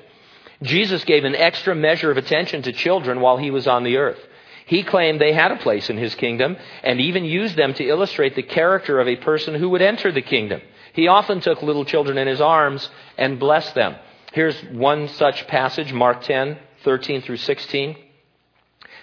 Jesus 0.63 1.03
gave 1.05 1.23
an 1.23 1.35
extra 1.35 1.75
measure 1.75 2.11
of 2.11 2.17
attention 2.17 2.63
to 2.63 2.71
children 2.71 3.21
while 3.21 3.37
he 3.37 3.51
was 3.51 3.67
on 3.67 3.83
the 3.83 3.97
earth. 3.97 4.19
He 4.65 4.83
claimed 4.83 5.21
they 5.21 5.33
had 5.33 5.51
a 5.51 5.57
place 5.57 5.89
in 5.89 5.97
his 5.97 6.13
kingdom 6.15 6.57
and 6.83 6.99
even 6.99 7.23
used 7.23 7.55
them 7.55 7.73
to 7.75 7.87
illustrate 7.87 8.35
the 8.35 8.43
character 8.43 8.99
of 8.99 9.07
a 9.07 9.15
person 9.15 9.55
who 9.55 9.69
would 9.69 9.81
enter 9.81 10.11
the 10.11 10.21
kingdom. 10.21 10.61
He 10.93 11.07
often 11.07 11.39
took 11.39 11.61
little 11.61 11.85
children 11.85 12.17
in 12.17 12.27
his 12.27 12.41
arms 12.41 12.89
and 13.17 13.39
blessed 13.39 13.75
them. 13.75 13.95
Here's 14.33 14.59
one 14.65 15.07
such 15.07 15.47
passage, 15.47 15.93
Mark 15.93 16.23
10, 16.23 16.57
13 16.83 17.21
through 17.21 17.37
16. 17.37 17.95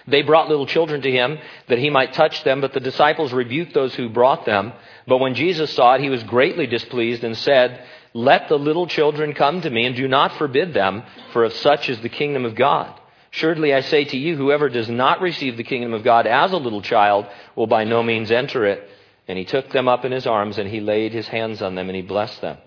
They 0.07 0.21
brought 0.21 0.49
little 0.49 0.67
children 0.67 1.01
to 1.01 1.11
him 1.11 1.39
that 1.67 1.79
he 1.79 1.89
might 1.89 2.13
touch 2.13 2.43
them, 2.43 2.61
but 2.61 2.73
the 2.73 2.79
disciples 2.79 3.33
rebuked 3.33 3.73
those 3.73 3.95
who 3.95 4.09
brought 4.09 4.45
them. 4.45 4.73
But 5.07 5.17
when 5.17 5.35
Jesus 5.35 5.71
saw 5.73 5.95
it, 5.95 6.01
he 6.01 6.09
was 6.09 6.23
greatly 6.23 6.67
displeased 6.67 7.23
and 7.23 7.37
said, 7.37 7.83
Let 8.13 8.49
the 8.49 8.57
little 8.57 8.87
children 8.87 9.33
come 9.33 9.61
to 9.61 9.69
me, 9.69 9.85
and 9.85 9.95
do 9.95 10.07
not 10.07 10.37
forbid 10.37 10.73
them, 10.73 11.03
for 11.31 11.43
of 11.43 11.53
such 11.53 11.89
is 11.89 11.99
the 12.01 12.09
kingdom 12.09 12.45
of 12.45 12.55
God. 12.55 12.99
Surely 13.31 13.73
I 13.73 13.81
say 13.81 14.05
to 14.05 14.17
you, 14.17 14.37
whoever 14.37 14.69
does 14.69 14.89
not 14.89 15.21
receive 15.21 15.57
the 15.57 15.63
kingdom 15.63 15.93
of 15.93 16.03
God 16.03 16.25
as 16.25 16.53
a 16.53 16.57
little 16.57 16.81
child 16.81 17.27
will 17.55 17.67
by 17.67 17.83
no 17.83 18.01
means 18.01 18.31
enter 18.31 18.65
it. 18.65 18.89
And 19.27 19.37
he 19.37 19.45
took 19.45 19.69
them 19.71 19.87
up 19.87 20.05
in 20.05 20.11
his 20.11 20.25
arms, 20.25 20.57
and 20.57 20.69
he 20.69 20.79
laid 20.79 21.11
his 21.11 21.27
hands 21.27 21.61
on 21.61 21.75
them, 21.75 21.89
and 21.89 21.95
he 21.95 22.01
blessed 22.01 22.41
them. 22.41 22.57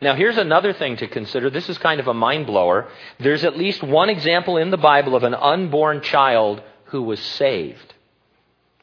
Now, 0.00 0.14
here's 0.14 0.36
another 0.36 0.72
thing 0.72 0.96
to 0.98 1.08
consider. 1.08 1.50
This 1.50 1.68
is 1.68 1.78
kind 1.78 2.00
of 2.00 2.08
a 2.08 2.14
mind 2.14 2.46
blower. 2.46 2.88
There's 3.18 3.44
at 3.44 3.56
least 3.56 3.82
one 3.82 4.10
example 4.10 4.56
in 4.56 4.70
the 4.70 4.76
Bible 4.76 5.16
of 5.16 5.22
an 5.22 5.34
unborn 5.34 6.02
child 6.02 6.62
who 6.86 7.02
was 7.02 7.20
saved. 7.20 7.94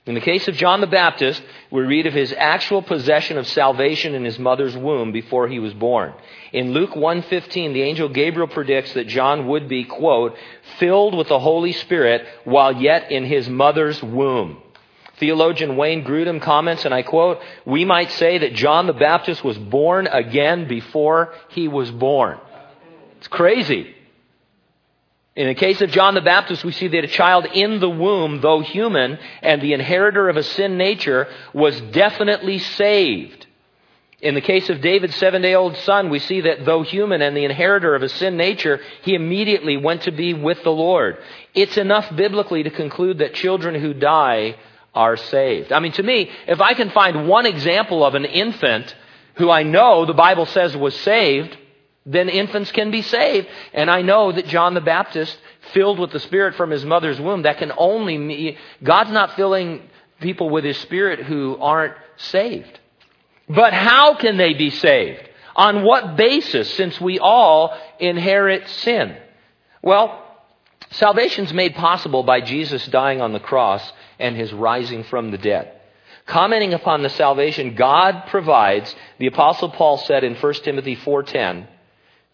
In 0.05 0.15
the 0.15 0.21
case 0.21 0.49
of 0.49 0.55
John 0.55 0.81
the 0.81 0.87
Baptist, 0.87 1.41
we 1.71 1.81
read 1.81 2.07
of 2.07 2.13
his 2.13 2.33
actual 2.37 2.81
possession 2.81 3.37
of 3.37 3.47
salvation 3.47 4.15
in 4.15 4.25
his 4.25 4.37
mother's 4.37 4.75
womb 4.75 5.13
before 5.13 5.47
he 5.47 5.59
was 5.59 5.73
born. 5.73 6.13
In 6.51 6.73
Luke 6.73 6.93
1:15, 6.93 7.73
the 7.73 7.83
angel 7.83 8.09
Gabriel 8.09 8.49
predicts 8.49 8.93
that 8.93 9.07
John 9.07 9.47
would 9.47 9.69
be, 9.69 9.85
quote, 9.85 10.35
filled 10.77 11.15
with 11.15 11.29
the 11.29 11.39
Holy 11.39 11.71
Spirit 11.71 12.27
while 12.43 12.73
yet 12.73 13.11
in 13.11 13.23
his 13.23 13.47
mother's 13.47 14.03
womb. 14.03 14.57
Theologian 15.19 15.77
Wayne 15.77 16.03
Grudem 16.03 16.41
comments, 16.41 16.83
and 16.83 16.93
I 16.93 17.03
quote, 17.03 17.39
We 17.63 17.85
might 17.85 18.11
say 18.11 18.39
that 18.39 18.55
John 18.55 18.87
the 18.87 18.93
Baptist 18.93 19.41
was 19.41 19.57
born 19.57 20.07
again 20.07 20.67
before 20.67 21.33
he 21.47 21.69
was 21.69 21.89
born. 21.91 22.39
It's 23.19 23.29
crazy. 23.29 23.95
In 25.35 25.47
the 25.47 25.55
case 25.55 25.81
of 25.81 25.89
John 25.89 26.13
the 26.13 26.21
Baptist, 26.21 26.63
we 26.63 26.71
see 26.71 26.87
that 26.89 27.03
a 27.03 27.07
child 27.07 27.47
in 27.47 27.79
the 27.79 27.89
womb, 27.89 28.41
though 28.41 28.59
human 28.59 29.17
and 29.41 29.61
the 29.61 29.73
inheritor 29.73 30.29
of 30.29 30.37
a 30.37 30.43
sin 30.43 30.77
nature, 30.77 31.27
was 31.53 31.79
definitely 31.81 32.59
saved. 32.59 33.47
In 34.21 34.35
the 34.35 34.41
case 34.41 34.69
of 34.69 34.79
David's 34.79 35.15
seven 35.15 35.41
day 35.41 35.55
old 35.55 35.75
son, 35.77 36.09
we 36.09 36.19
see 36.19 36.41
that 36.41 36.65
though 36.65 36.83
human 36.83 37.21
and 37.21 37.35
the 37.35 37.43
inheritor 37.45 37.95
of 37.95 38.03
a 38.03 38.09
sin 38.09 38.37
nature, 38.37 38.79
he 39.01 39.15
immediately 39.15 39.75
went 39.75 40.03
to 40.03 40.11
be 40.11 40.33
with 40.33 40.63
the 40.63 40.71
Lord. 40.71 41.17
It's 41.53 41.77
enough 41.77 42.15
biblically 42.15 42.63
to 42.63 42.69
conclude 42.69 43.17
that 43.17 43.33
children 43.33 43.75
who 43.75 43.93
die 43.93 44.55
are 44.93 45.17
saved. 45.17 45.73
I 45.73 45.79
mean, 45.79 45.91
to 45.93 46.03
me, 46.03 46.29
if 46.47 46.61
I 46.61 46.73
can 46.73 46.91
find 46.91 47.27
one 47.27 47.47
example 47.47 48.05
of 48.05 48.13
an 48.13 48.25
infant 48.25 48.95
who 49.35 49.49
I 49.49 49.63
know 49.63 50.05
the 50.05 50.13
Bible 50.13 50.45
says 50.45 50.77
was 50.77 50.95
saved, 50.99 51.57
then 52.05 52.29
infants 52.29 52.71
can 52.71 52.91
be 52.91 53.01
saved. 53.01 53.47
And 53.73 53.89
I 53.89 54.01
know 54.01 54.31
that 54.31 54.47
John 54.47 54.73
the 54.73 54.81
Baptist, 54.81 55.37
filled 55.71 55.99
with 55.99 56.11
the 56.11 56.19
Spirit 56.19 56.55
from 56.55 56.69
his 56.69 56.83
mother's 56.85 57.19
womb, 57.19 57.43
that 57.43 57.57
can 57.57 57.71
only 57.77 58.17
mean, 58.17 58.57
God's 58.83 59.11
not 59.11 59.35
filling 59.35 59.81
people 60.19 60.49
with 60.49 60.63
his 60.63 60.77
Spirit 60.77 61.19
who 61.21 61.57
aren't 61.59 61.95
saved. 62.17 62.79
But 63.47 63.73
how 63.73 64.15
can 64.15 64.37
they 64.37 64.53
be 64.53 64.69
saved? 64.69 65.29
On 65.55 65.83
what 65.83 66.15
basis, 66.17 66.73
since 66.73 66.99
we 66.99 67.19
all 67.19 67.77
inherit 67.99 68.67
sin? 68.67 69.17
Well, 69.81 70.23
salvation's 70.91 71.53
made 71.53 71.75
possible 71.75 72.23
by 72.23 72.41
Jesus 72.41 72.85
dying 72.87 73.21
on 73.21 73.33
the 73.33 73.39
cross 73.39 73.93
and 74.19 74.35
his 74.35 74.51
rising 74.51 75.03
from 75.03 75.31
the 75.31 75.37
dead. 75.37 75.71
Commenting 76.25 76.73
upon 76.73 77.03
the 77.03 77.09
salvation 77.09 77.75
God 77.75 78.27
provides, 78.27 78.95
the 79.19 79.27
apostle 79.27 79.69
Paul 79.69 79.97
said 79.97 80.23
in 80.23 80.35
1 80.35 80.53
Timothy 80.63 80.95
4:10, 80.95 81.67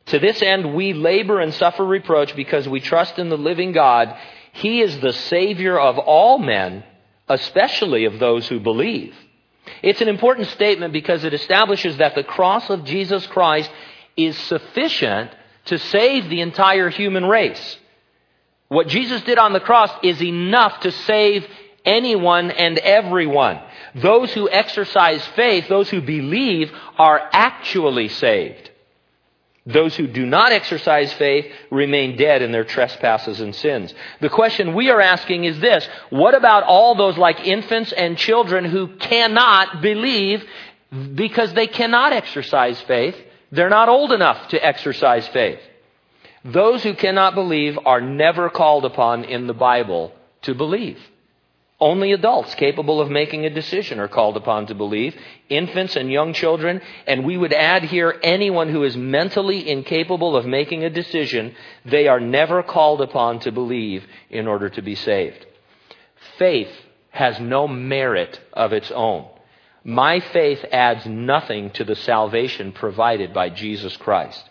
to 0.09 0.19
this 0.19 0.41
end, 0.41 0.73
we 0.73 0.93
labor 0.93 1.39
and 1.39 1.53
suffer 1.53 1.85
reproach 1.85 2.35
because 2.35 2.67
we 2.67 2.79
trust 2.79 3.19
in 3.19 3.29
the 3.29 3.37
living 3.37 3.71
God. 3.71 4.15
He 4.53 4.81
is 4.81 4.99
the 4.99 5.13
Savior 5.13 5.79
of 5.79 5.97
all 5.97 6.39
men, 6.39 6.83
especially 7.27 8.05
of 8.05 8.19
those 8.19 8.47
who 8.47 8.59
believe. 8.59 9.15
It's 9.83 10.01
an 10.01 10.07
important 10.07 10.47
statement 10.47 10.93
because 10.93 11.23
it 11.23 11.33
establishes 11.33 11.97
that 11.97 12.15
the 12.15 12.23
cross 12.23 12.69
of 12.69 12.85
Jesus 12.85 13.25
Christ 13.27 13.69
is 14.17 14.37
sufficient 14.37 15.31
to 15.65 15.77
save 15.77 16.29
the 16.29 16.41
entire 16.41 16.89
human 16.89 17.25
race. 17.25 17.77
What 18.67 18.87
Jesus 18.87 19.21
did 19.21 19.37
on 19.37 19.53
the 19.53 19.59
cross 19.59 19.91
is 20.03 20.21
enough 20.21 20.79
to 20.81 20.91
save 20.91 21.47
anyone 21.85 22.51
and 22.51 22.77
everyone. 22.77 23.59
Those 23.95 24.33
who 24.33 24.49
exercise 24.49 25.25
faith, 25.35 25.67
those 25.67 25.89
who 25.89 26.01
believe, 26.01 26.71
are 26.97 27.29
actually 27.31 28.09
saved. 28.09 28.68
Those 29.65 29.95
who 29.95 30.07
do 30.07 30.25
not 30.25 30.51
exercise 30.51 31.11
faith 31.13 31.45
remain 31.69 32.17
dead 32.17 32.41
in 32.41 32.51
their 32.51 32.63
trespasses 32.63 33.41
and 33.41 33.53
sins. 33.53 33.93
The 34.21 34.29
question 34.29 34.73
we 34.73 34.89
are 34.89 35.01
asking 35.01 35.43
is 35.43 35.59
this 35.59 35.87
What 36.09 36.33
about 36.33 36.63
all 36.63 36.95
those 36.95 37.17
like 37.17 37.45
infants 37.45 37.91
and 37.91 38.17
children 38.17 38.65
who 38.65 38.95
cannot 38.97 39.81
believe 39.81 40.43
because 41.13 41.53
they 41.53 41.67
cannot 41.67 42.13
exercise 42.13 42.79
faith? 42.81 43.15
They're 43.51 43.69
not 43.69 43.89
old 43.89 44.11
enough 44.11 44.49
to 44.49 44.65
exercise 44.65 45.27
faith. 45.27 45.59
Those 46.45 46.83
who 46.83 46.93
cannot 46.93 47.35
believe 47.35 47.77
are 47.85 48.01
never 48.01 48.49
called 48.49 48.85
upon 48.85 49.25
in 49.25 49.47
the 49.47 49.53
Bible 49.53 50.13
to 50.43 50.55
believe. 50.55 50.99
Only 51.81 52.11
adults 52.11 52.55
capable 52.55 52.99
of 52.99 53.09
making 53.09 53.45
a 53.45 53.49
decision 53.49 53.99
are 53.99 54.09
called 54.09 54.35
upon 54.35 54.67
to 54.67 54.75
believe, 54.75 55.15
infants 55.47 55.95
and 55.95 56.11
young 56.11 56.33
children, 56.33 56.81
and 57.07 57.23
we 57.23 57.37
would 57.37 57.53
add 57.53 57.83
here 57.83 58.19
anyone 58.21 58.67
who 58.67 58.83
is 58.83 58.97
mentally 58.97 59.69
incapable 59.69 60.35
of 60.35 60.45
making 60.45 60.83
a 60.83 60.89
decision, 60.89 61.55
they 61.85 62.09
are 62.09 62.19
never 62.19 62.63
called 62.63 62.99
upon 62.99 63.39
to 63.39 63.53
believe 63.53 64.05
in 64.29 64.45
order 64.45 64.69
to 64.69 64.81
be 64.81 64.95
saved. 64.95 65.45
Faith 66.37 66.71
has 67.11 67.39
no 67.39 67.65
merit 67.65 68.41
of 68.51 68.73
its 68.73 68.91
own. 68.91 69.25
My 69.85 70.19
faith 70.19 70.63
adds 70.73 71.05
nothing 71.05 71.71
to 71.71 71.85
the 71.85 71.95
salvation 71.95 72.73
provided 72.73 73.33
by 73.33 73.49
Jesus 73.49 73.95
Christ. 73.95 74.43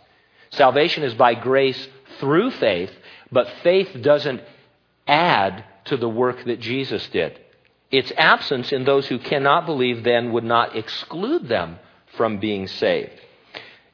Salvation 0.51 1.03
is 1.03 1.13
by 1.13 1.35
grace 1.35 1.89
through 2.21 2.53
faith, 2.53 2.91
but 3.31 3.49
faith 3.63 3.91
doesn't 4.01 4.41
add 5.07 5.63
to 5.89 5.97
the 5.97 6.09
work 6.09 6.45
that 6.45 6.61
Jesus 6.61 7.07
did. 7.09 7.39
Its 7.91 8.13
absence 8.17 8.73
in 8.73 8.85
those 8.85 9.07
who 9.07 9.19
cannot 9.19 9.67
believe 9.67 10.05
then 10.05 10.33
would 10.33 10.45
not 10.45 10.77
exclude 10.77 11.49
them 11.49 11.79
from 12.17 12.39
being 12.39 12.67
saved. 12.67 13.21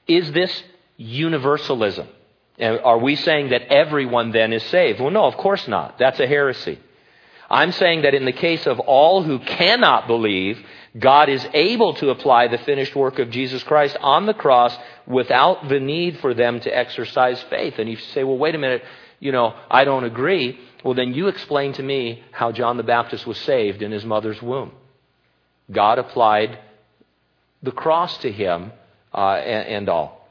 Is 0.06 0.32
this 0.32 0.62
universalism? 0.96 2.08
Are 2.60 2.98
we 2.98 3.16
saying 3.16 3.50
that 3.50 3.62
everyone 3.62 4.30
then 4.30 4.52
is 4.52 4.62
saved? 4.64 5.00
Well, 5.00 5.10
no, 5.10 5.24
of 5.24 5.36
course 5.36 5.66
not. 5.66 5.98
That's 5.98 6.20
a 6.20 6.26
heresy. 6.26 6.78
I'm 7.50 7.72
saying 7.72 8.02
that 8.02 8.14
in 8.14 8.24
the 8.24 8.32
case 8.32 8.66
of 8.66 8.80
all 8.80 9.22
who 9.22 9.38
cannot 9.38 10.06
believe, 10.06 10.64
God 10.98 11.28
is 11.28 11.46
able 11.52 11.94
to 11.94 12.10
apply 12.10 12.48
the 12.48 12.58
finished 12.58 12.94
work 12.94 13.18
of 13.18 13.30
Jesus 13.30 13.62
Christ 13.64 13.96
on 14.00 14.26
the 14.26 14.34
cross 14.34 14.76
without 15.06 15.68
the 15.68 15.80
need 15.80 16.18
for 16.20 16.34
them 16.34 16.60
to 16.60 16.76
exercise 16.76 17.42
faith. 17.50 17.78
And 17.78 17.88
you 17.88 17.96
say, 17.96 18.24
well, 18.24 18.38
wait 18.38 18.54
a 18.54 18.58
minute, 18.58 18.82
you 19.24 19.32
know, 19.32 19.54
I 19.70 19.84
don't 19.84 20.04
agree. 20.04 20.60
Well, 20.84 20.92
then 20.92 21.14
you 21.14 21.28
explain 21.28 21.72
to 21.74 21.82
me 21.82 22.22
how 22.30 22.52
John 22.52 22.76
the 22.76 22.82
Baptist 22.82 23.26
was 23.26 23.38
saved 23.38 23.80
in 23.80 23.90
his 23.90 24.04
mother's 24.04 24.42
womb. 24.42 24.72
God 25.72 25.98
applied 25.98 26.58
the 27.62 27.72
cross 27.72 28.18
to 28.18 28.30
him 28.30 28.70
uh, 29.14 29.36
and, 29.36 29.68
and 29.76 29.88
all. 29.88 30.28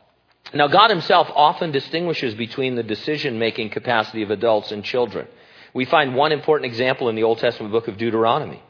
Now, 0.53 0.67
God 0.67 0.91
Himself 0.91 1.27
often 1.34 1.71
distinguishes 1.71 2.36
between 2.36 2.75
the 2.75 2.84
decision 2.84 3.39
making 3.39 3.71
capacity 3.71 4.21
of 4.21 4.29
adults 4.29 4.71
and 4.71 4.84
children. 4.84 5.27
We 5.73 5.86
find 5.86 6.13
one 6.13 6.32
important 6.32 6.67
example 6.67 7.10
in 7.10 7.15
the 7.15 7.23
Old 7.23 7.39
Testament 7.39 7.71
book 7.71 7.88
of 7.88 7.97
Deuteronomy. 7.97 8.62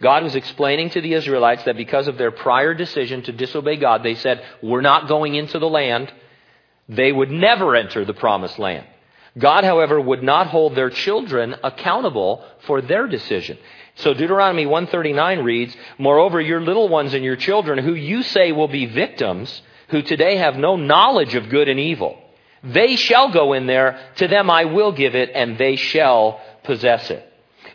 God 0.00 0.22
was 0.22 0.36
explaining 0.36 0.90
to 0.90 1.00
the 1.00 1.14
Israelites 1.14 1.64
that 1.64 1.76
because 1.76 2.06
of 2.06 2.18
their 2.18 2.30
prior 2.30 2.72
decision 2.72 3.22
to 3.22 3.32
disobey 3.32 3.78
God, 3.78 4.04
they 4.04 4.14
said, 4.14 4.44
We're 4.62 4.80
not 4.80 5.08
going 5.08 5.34
into 5.34 5.58
the 5.58 5.68
land. 5.68 6.12
They 6.88 7.10
would 7.10 7.32
never 7.32 7.74
enter 7.74 8.04
the 8.04 8.14
promised 8.14 8.60
land. 8.60 8.86
God, 9.38 9.64
however, 9.64 10.00
would 10.00 10.22
not 10.22 10.48
hold 10.48 10.74
their 10.74 10.90
children 10.90 11.56
accountable 11.64 12.44
for 12.66 12.82
their 12.82 13.06
decision. 13.06 13.58
So 13.96 14.14
Deuteronomy 14.14 14.66
139 14.66 15.40
reads, 15.40 15.76
Moreover, 15.98 16.40
your 16.40 16.60
little 16.60 16.88
ones 16.88 17.14
and 17.14 17.24
your 17.24 17.36
children, 17.36 17.78
who 17.78 17.94
you 17.94 18.22
say 18.22 18.52
will 18.52 18.68
be 18.68 18.86
victims, 18.86 19.62
who 19.88 20.02
today 20.02 20.36
have 20.36 20.56
no 20.56 20.76
knowledge 20.76 21.34
of 21.34 21.48
good 21.48 21.68
and 21.68 21.80
evil, 21.80 22.18
they 22.62 22.96
shall 22.96 23.30
go 23.30 23.54
in 23.54 23.66
there, 23.66 23.98
to 24.16 24.28
them 24.28 24.50
I 24.50 24.66
will 24.66 24.92
give 24.92 25.14
it, 25.14 25.30
and 25.34 25.58
they 25.58 25.76
shall 25.76 26.40
possess 26.62 27.10
it. 27.10 27.28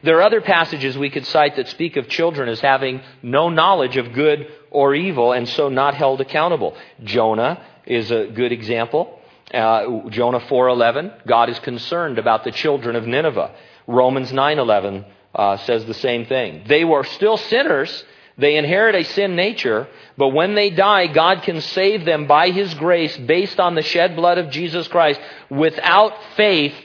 There 0.03 0.17
are 0.17 0.23
other 0.23 0.41
passages 0.41 0.97
we 0.97 1.09
could 1.09 1.25
cite 1.25 1.55
that 1.55 1.67
speak 1.67 1.97
of 1.97 2.07
children 2.07 2.49
as 2.49 2.59
having 2.59 3.01
no 3.21 3.49
knowledge 3.49 3.97
of 3.97 4.13
good 4.13 4.47
or 4.69 4.93
evil, 4.95 5.33
and 5.33 5.49
so 5.49 5.69
not 5.69 5.95
held 5.95 6.21
accountable. 6.21 6.75
Jonah 7.03 7.61
is 7.85 8.11
a 8.11 8.27
good 8.27 8.51
example. 8.51 9.16
Uh, 9.53 10.09
Jonah 10.09 10.41
4:11, 10.41 11.13
God 11.25 11.49
is 11.49 11.59
concerned 11.59 12.19
about 12.19 12.43
the 12.43 12.51
children 12.51 12.95
of 12.95 13.07
Nineveh. 13.07 13.51
Romans 13.87 14.31
9:11, 14.33 15.05
uh, 15.33 15.57
says 15.57 15.85
the 15.85 15.93
same 15.93 16.25
thing. 16.25 16.63
They 16.67 16.83
were 16.83 17.03
still 17.03 17.37
sinners. 17.37 18.03
They 18.37 18.57
inherit 18.57 18.93
a 18.93 19.03
sin 19.03 19.35
nature, 19.35 19.87
but 20.15 20.29
when 20.29 20.53
they 20.53 20.69
die, 20.69 21.07
God 21.07 21.41
can 21.41 21.61
save 21.61 22.05
them 22.05 22.27
by 22.27 22.51
His 22.51 22.73
grace 22.75 23.17
based 23.17 23.59
on 23.59 23.73
the 23.73 23.81
shed 23.81 24.15
blood 24.15 24.37
of 24.37 24.51
Jesus 24.51 24.87
Christ 24.87 25.19
without 25.49 26.13
faith 26.35 26.75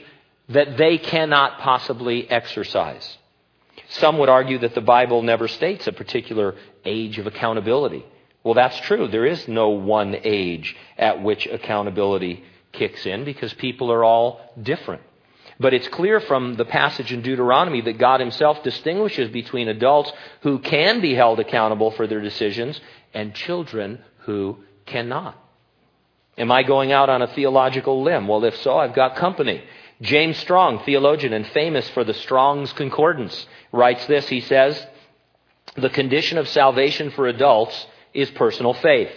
that 0.49 0.77
they 0.77 0.97
cannot 0.97 1.59
possibly 1.59 2.29
exercise. 2.29 3.17
Some 3.89 4.17
would 4.17 4.29
argue 4.29 4.57
that 4.59 4.73
the 4.73 4.81
Bible 4.81 5.21
never 5.21 5.47
states 5.47 5.85
a 5.85 5.91
particular 5.91 6.55
age 6.85 7.19
of 7.19 7.27
accountability. 7.27 8.03
Well, 8.43 8.55
that's 8.55 8.79
true. 8.81 9.07
There 9.07 9.25
is 9.25 9.47
no 9.47 9.69
one 9.69 10.15
age 10.23 10.75
at 10.97 11.21
which 11.21 11.45
accountability 11.45 12.43
kicks 12.73 13.05
in 13.05 13.23
because 13.23 13.53
people 13.53 13.91
are 13.91 14.03
all 14.03 14.41
different. 14.61 15.01
But 15.59 15.73
it's 15.73 15.87
clear 15.87 16.19
from 16.19 16.55
the 16.55 16.65
passage 16.65 17.13
in 17.13 17.21
Deuteronomy 17.21 17.81
that 17.81 17.99
God 17.99 18.19
Himself 18.19 18.63
distinguishes 18.63 19.29
between 19.29 19.67
adults 19.67 20.11
who 20.41 20.59
can 20.59 20.99
be 20.99 21.13
held 21.13 21.39
accountable 21.39 21.91
for 21.91 22.07
their 22.07 22.21
decisions 22.21 22.81
and 23.13 23.33
children 23.33 23.99
who 24.25 24.57
cannot. 24.85 25.37
Am 26.37 26.51
I 26.51 26.63
going 26.63 26.91
out 26.91 27.09
on 27.09 27.21
a 27.21 27.27
theological 27.27 28.03
limb? 28.03 28.27
Well, 28.27 28.43
if 28.43 28.57
so, 28.57 28.77
I've 28.77 28.95
got 28.95 29.15
company. 29.15 29.63
James 30.01 30.37
Strong, 30.37 30.79
theologian 30.79 31.33
and 31.33 31.47
famous 31.47 31.87
for 31.91 32.03
the 32.03 32.15
Strong's 32.15 32.73
Concordance, 32.73 33.45
writes 33.71 34.05
this. 34.07 34.27
He 34.27 34.41
says, 34.41 34.85
The 35.77 35.89
condition 35.91 36.39
of 36.39 36.49
salvation 36.49 37.11
for 37.11 37.27
adults 37.27 37.85
is 38.13 38.31
personal 38.31 38.73
faith. 38.73 39.11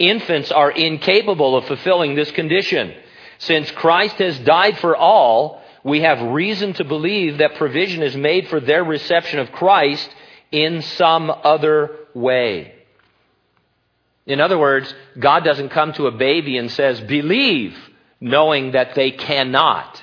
Infants 0.00 0.50
are 0.50 0.70
incapable 0.70 1.56
of 1.56 1.66
fulfilling 1.66 2.14
this 2.14 2.30
condition. 2.32 2.94
Since 3.38 3.70
Christ 3.70 4.16
has 4.16 4.38
died 4.38 4.78
for 4.78 4.96
all, 4.96 5.62
we 5.84 6.00
have 6.00 6.32
reason 6.32 6.72
to 6.74 6.84
believe 6.84 7.38
that 7.38 7.56
provision 7.56 8.02
is 8.02 8.16
made 8.16 8.48
for 8.48 8.60
their 8.60 8.82
reception 8.82 9.38
of 9.38 9.52
Christ 9.52 10.08
in 10.50 10.80
some 10.80 11.30
other 11.30 11.96
way. 12.14 12.74
In 14.24 14.40
other 14.40 14.58
words, 14.58 14.92
God 15.18 15.44
doesn't 15.44 15.68
come 15.68 15.92
to 15.94 16.06
a 16.06 16.16
baby 16.16 16.56
and 16.56 16.70
says, 16.70 17.00
believe, 17.02 17.76
knowing 18.20 18.72
that 18.72 18.94
they 18.94 19.10
cannot. 19.10 20.02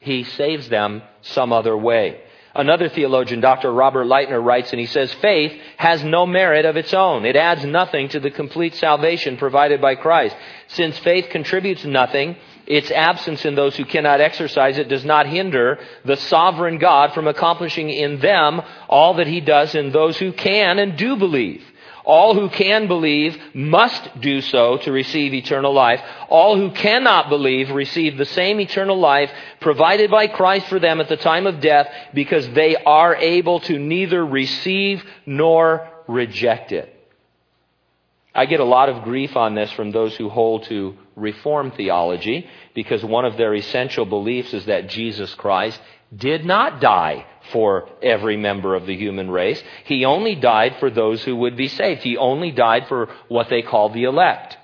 He 0.00 0.24
saves 0.24 0.68
them 0.68 1.02
some 1.22 1.52
other 1.52 1.76
way. 1.76 2.20
Another 2.54 2.88
theologian, 2.88 3.40
Dr. 3.40 3.72
Robert 3.72 4.06
Lightner, 4.06 4.42
writes 4.42 4.72
and 4.72 4.80
he 4.80 4.86
says, 4.86 5.12
Faith 5.14 5.60
has 5.76 6.02
no 6.02 6.26
merit 6.26 6.64
of 6.64 6.76
its 6.76 6.94
own. 6.94 7.24
It 7.24 7.36
adds 7.36 7.64
nothing 7.64 8.08
to 8.10 8.20
the 8.20 8.30
complete 8.30 8.74
salvation 8.74 9.36
provided 9.36 9.80
by 9.80 9.94
Christ. 9.94 10.34
Since 10.68 10.98
faith 10.98 11.28
contributes 11.30 11.84
nothing, 11.84 12.36
its 12.66 12.90
absence 12.90 13.44
in 13.44 13.54
those 13.54 13.76
who 13.76 13.84
cannot 13.84 14.20
exercise 14.20 14.76
it 14.76 14.88
does 14.88 15.04
not 15.04 15.26
hinder 15.26 15.78
the 16.04 16.16
sovereign 16.16 16.78
God 16.78 17.14
from 17.14 17.26
accomplishing 17.26 17.88
in 17.88 18.20
them 18.20 18.60
all 18.88 19.14
that 19.14 19.26
he 19.26 19.40
does 19.40 19.74
in 19.74 19.90
those 19.90 20.18
who 20.18 20.32
can 20.32 20.78
and 20.78 20.96
do 20.96 21.16
believe. 21.16 21.62
All 22.08 22.34
who 22.34 22.48
can 22.48 22.88
believe 22.88 23.36
must 23.52 24.18
do 24.22 24.40
so 24.40 24.78
to 24.78 24.90
receive 24.90 25.34
eternal 25.34 25.74
life. 25.74 26.00
All 26.30 26.56
who 26.56 26.70
cannot 26.70 27.28
believe 27.28 27.68
receive 27.68 28.16
the 28.16 28.24
same 28.24 28.60
eternal 28.60 28.98
life 28.98 29.30
provided 29.60 30.10
by 30.10 30.26
Christ 30.26 30.68
for 30.68 30.78
them 30.78 31.02
at 31.02 31.10
the 31.10 31.18
time 31.18 31.46
of 31.46 31.60
death 31.60 31.86
because 32.14 32.48
they 32.52 32.76
are 32.76 33.14
able 33.14 33.60
to 33.60 33.78
neither 33.78 34.24
receive 34.24 35.04
nor 35.26 35.86
reject 36.06 36.72
it. 36.72 36.94
I 38.34 38.46
get 38.46 38.60
a 38.60 38.64
lot 38.64 38.88
of 38.88 39.04
grief 39.04 39.36
on 39.36 39.54
this 39.54 39.70
from 39.72 39.90
those 39.90 40.16
who 40.16 40.30
hold 40.30 40.62
to 40.64 40.96
Reformed 41.14 41.74
theology 41.74 42.48
because 42.74 43.04
one 43.04 43.26
of 43.26 43.36
their 43.36 43.54
essential 43.54 44.06
beliefs 44.06 44.54
is 44.54 44.64
that 44.64 44.88
Jesus 44.88 45.34
Christ 45.34 45.78
did 46.16 46.46
not 46.46 46.80
die 46.80 47.26
for 47.52 47.88
every 48.02 48.36
member 48.36 48.74
of 48.74 48.86
the 48.86 48.96
human 48.96 49.30
race. 49.30 49.62
He 49.84 50.04
only 50.04 50.34
died 50.34 50.76
for 50.78 50.90
those 50.90 51.24
who 51.24 51.36
would 51.36 51.56
be 51.56 51.68
saved. 51.68 52.02
He 52.02 52.16
only 52.16 52.50
died 52.50 52.86
for 52.88 53.08
what 53.28 53.48
they 53.48 53.62
call 53.62 53.88
the 53.88 54.04
elect. 54.04 54.56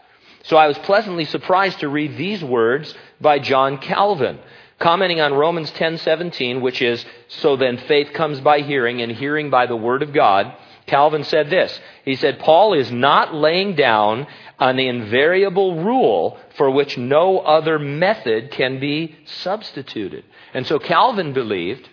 So 0.45 0.57
I 0.57 0.67
was 0.67 0.79
pleasantly 0.79 1.25
surprised 1.25 1.81
to 1.81 1.89
read 1.89 2.17
these 2.17 2.45
words 2.45 2.95
by 3.21 3.39
John 3.39 3.79
Calvin, 3.79 4.39
commenting 4.79 5.21
on 5.21 5.33
Romans 5.33 5.71
10:17, 5.73 6.61
which 6.61 6.83
is 6.83 7.05
so 7.29 7.57
then 7.57 7.79
faith 7.79 8.13
comes 8.13 8.41
by 8.41 8.61
hearing 8.61 9.01
and 9.01 9.11
hearing 9.11 9.49
by 9.49 9.67
the 9.67 9.77
word 9.77 10.03
of 10.03 10.13
God. 10.13 10.53
Calvin 10.87 11.25
said 11.25 11.49
this. 11.49 11.81
He 12.05 12.15
said 12.15 12.39
Paul 12.41 12.75
is 12.75 12.93
not 12.93 13.35
laying 13.35 13.75
down 13.75 14.27
an 14.59 14.79
invariable 14.79 15.83
rule 15.83 16.39
for 16.57 16.71
which 16.71 16.99
no 16.99 17.39
other 17.39 17.79
method 17.79 18.51
can 18.51 18.79
be 18.81 19.17
substituted. 19.25 20.25
And 20.53 20.67
so 20.67 20.79
Calvin 20.79 21.33
believed 21.33 21.89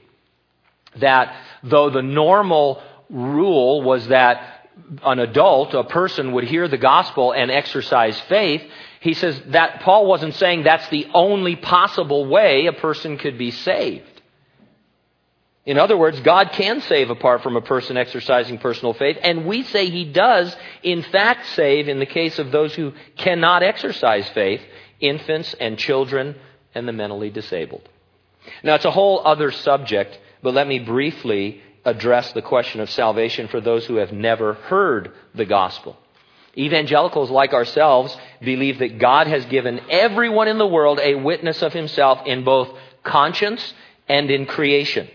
that 0.97 1.35
though 1.63 1.89
the 1.89 2.01
normal 2.01 2.81
rule 3.09 3.81
was 3.81 4.07
that 4.07 4.67
an 5.03 5.19
adult, 5.19 5.73
a 5.73 5.83
person 5.83 6.33
would 6.33 6.45
hear 6.45 6.67
the 6.67 6.77
gospel 6.77 7.31
and 7.31 7.51
exercise 7.51 8.19
faith, 8.21 8.63
he 8.99 9.13
says 9.13 9.41
that 9.47 9.81
Paul 9.81 10.05
wasn't 10.05 10.35
saying 10.35 10.63
that's 10.63 10.87
the 10.89 11.07
only 11.13 11.55
possible 11.55 12.25
way 12.27 12.67
a 12.67 12.73
person 12.73 13.17
could 13.17 13.37
be 13.37 13.51
saved. 13.51 14.05
In 15.65 15.77
other 15.77 15.97
words, 15.97 16.19
God 16.21 16.51
can 16.53 16.81
save 16.81 17.11
apart 17.11 17.43
from 17.43 17.55
a 17.55 17.61
person 17.61 17.95
exercising 17.95 18.57
personal 18.57 18.93
faith, 18.93 19.17
and 19.21 19.45
we 19.45 19.63
say 19.63 19.89
He 19.89 20.05
does, 20.05 20.55
in 20.81 21.03
fact, 21.03 21.45
save 21.49 21.87
in 21.87 21.99
the 21.99 22.05
case 22.07 22.39
of 22.39 22.51
those 22.51 22.73
who 22.73 22.93
cannot 23.15 23.61
exercise 23.61 24.27
faith 24.29 24.61
infants 24.99 25.53
and 25.59 25.77
children 25.77 26.35
and 26.73 26.87
the 26.87 26.93
mentally 26.93 27.29
disabled. 27.29 27.87
Now, 28.63 28.75
it's 28.75 28.85
a 28.85 28.91
whole 28.91 29.21
other 29.23 29.51
subject 29.51 30.17
but 30.41 30.53
let 30.53 30.67
me 30.67 30.79
briefly 30.79 31.61
address 31.85 32.31
the 32.33 32.41
question 32.41 32.79
of 32.79 32.89
salvation 32.89 33.47
for 33.47 33.61
those 33.61 33.85
who 33.85 33.95
have 33.95 34.11
never 34.11 34.53
heard 34.53 35.11
the 35.33 35.45
gospel. 35.45 35.97
Evangelicals 36.57 37.31
like 37.31 37.53
ourselves 37.53 38.15
believe 38.41 38.79
that 38.79 38.99
God 38.99 39.27
has 39.27 39.45
given 39.45 39.79
everyone 39.89 40.47
in 40.47 40.57
the 40.57 40.67
world 40.67 40.99
a 41.01 41.15
witness 41.15 41.61
of 41.61 41.73
himself 41.73 42.19
in 42.25 42.43
both 42.43 42.69
conscience 43.03 43.73
and 44.07 44.29
in 44.29 44.45
creation. 44.45 45.07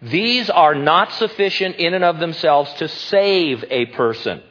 These 0.00 0.50
are 0.50 0.74
not 0.74 1.12
sufficient 1.12 1.76
in 1.76 1.94
and 1.94 2.04
of 2.04 2.20
themselves 2.20 2.72
to 2.74 2.88
save 2.88 3.64
a 3.70 3.86
person. 3.86 4.42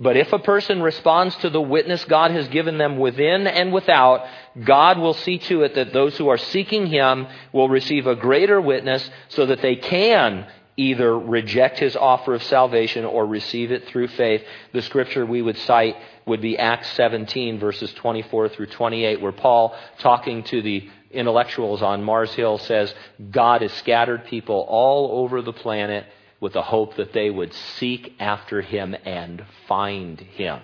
But 0.00 0.16
if 0.16 0.32
a 0.32 0.38
person 0.38 0.80
responds 0.80 1.34
to 1.36 1.50
the 1.50 1.60
witness 1.60 2.04
God 2.04 2.30
has 2.30 2.48
given 2.48 2.78
them 2.78 2.98
within 2.98 3.46
and 3.46 3.72
without, 3.72 4.26
God 4.64 4.98
will 4.98 5.14
see 5.14 5.38
to 5.38 5.62
it 5.62 5.74
that 5.74 5.92
those 5.92 6.16
who 6.16 6.28
are 6.28 6.38
seeking 6.38 6.86
Him 6.86 7.26
will 7.52 7.68
receive 7.68 8.06
a 8.06 8.16
greater 8.16 8.60
witness 8.60 9.08
so 9.28 9.46
that 9.46 9.62
they 9.62 9.76
can 9.76 10.46
either 10.76 11.18
reject 11.18 11.78
His 11.78 11.96
offer 11.96 12.34
of 12.34 12.42
salvation 12.42 13.04
or 13.04 13.26
receive 13.26 13.72
it 13.72 13.88
through 13.88 14.08
faith. 14.08 14.42
The 14.72 14.82
scripture 14.82 15.26
we 15.26 15.42
would 15.42 15.58
cite 15.58 15.96
would 16.26 16.40
be 16.40 16.58
Acts 16.58 16.90
17 16.92 17.58
verses 17.58 17.92
24 17.94 18.50
through 18.50 18.66
28 18.66 19.20
where 19.20 19.32
Paul, 19.32 19.76
talking 19.98 20.44
to 20.44 20.62
the 20.62 20.88
intellectuals 21.10 21.82
on 21.82 22.04
Mars 22.04 22.32
Hill, 22.34 22.58
says, 22.58 22.94
God 23.30 23.62
has 23.62 23.72
scattered 23.72 24.26
people 24.26 24.64
all 24.68 25.22
over 25.22 25.42
the 25.42 25.52
planet 25.52 26.06
with 26.40 26.52
the 26.52 26.62
hope 26.62 26.96
that 26.96 27.12
they 27.12 27.30
would 27.30 27.52
seek 27.52 28.14
after 28.20 28.60
him 28.60 28.94
and 29.04 29.44
find 29.66 30.20
him. 30.20 30.60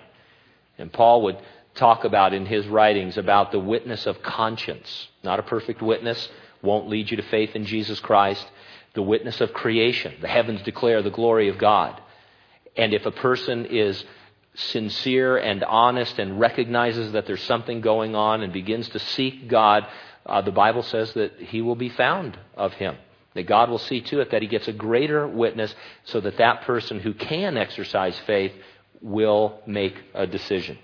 And 0.77 0.91
Paul 0.91 1.23
would 1.23 1.37
talk 1.75 2.03
about 2.05 2.33
in 2.33 2.45
his 2.45 2.67
writings 2.67 3.17
about 3.17 3.51
the 3.51 3.59
witness 3.59 4.05
of 4.05 4.21
conscience. 4.21 5.09
Not 5.23 5.39
a 5.39 5.43
perfect 5.43 5.81
witness, 5.81 6.29
won't 6.61 6.89
lead 6.89 7.11
you 7.11 7.17
to 7.17 7.23
faith 7.23 7.55
in 7.55 7.65
Jesus 7.65 7.99
Christ. 7.99 8.45
The 8.93 9.01
witness 9.01 9.41
of 9.41 9.53
creation. 9.53 10.15
The 10.21 10.27
heavens 10.27 10.61
declare 10.61 11.01
the 11.01 11.09
glory 11.09 11.49
of 11.49 11.57
God. 11.57 12.01
And 12.77 12.93
if 12.93 13.05
a 13.05 13.11
person 13.11 13.65
is 13.65 14.03
sincere 14.55 15.37
and 15.37 15.63
honest 15.63 16.17
and 16.17 16.39
recognizes 16.39 17.11
that 17.11 17.25
there's 17.25 17.43
something 17.43 17.81
going 17.81 18.15
on 18.15 18.41
and 18.41 18.53
begins 18.53 18.87
to 18.89 18.99
seek 18.99 19.49
God, 19.49 19.85
uh, 20.25 20.41
the 20.41 20.51
Bible 20.51 20.81
says 20.81 21.13
that 21.13 21.33
he 21.39 21.61
will 21.61 21.75
be 21.75 21.89
found 21.89 22.37
of 22.55 22.73
him. 22.73 22.95
That 23.33 23.47
God 23.47 23.69
will 23.69 23.79
see 23.79 23.99
to 23.99 24.21
it 24.21 24.31
that 24.31 24.41
he 24.41 24.47
gets 24.47 24.69
a 24.69 24.73
greater 24.73 25.27
witness 25.27 25.75
so 26.05 26.21
that 26.21 26.37
that 26.37 26.61
person 26.61 27.01
who 27.01 27.13
can 27.13 27.57
exercise 27.57 28.17
faith 28.25 28.53
will 29.01 29.59
make 29.67 29.95
a 30.13 30.25
decision. 30.25 30.77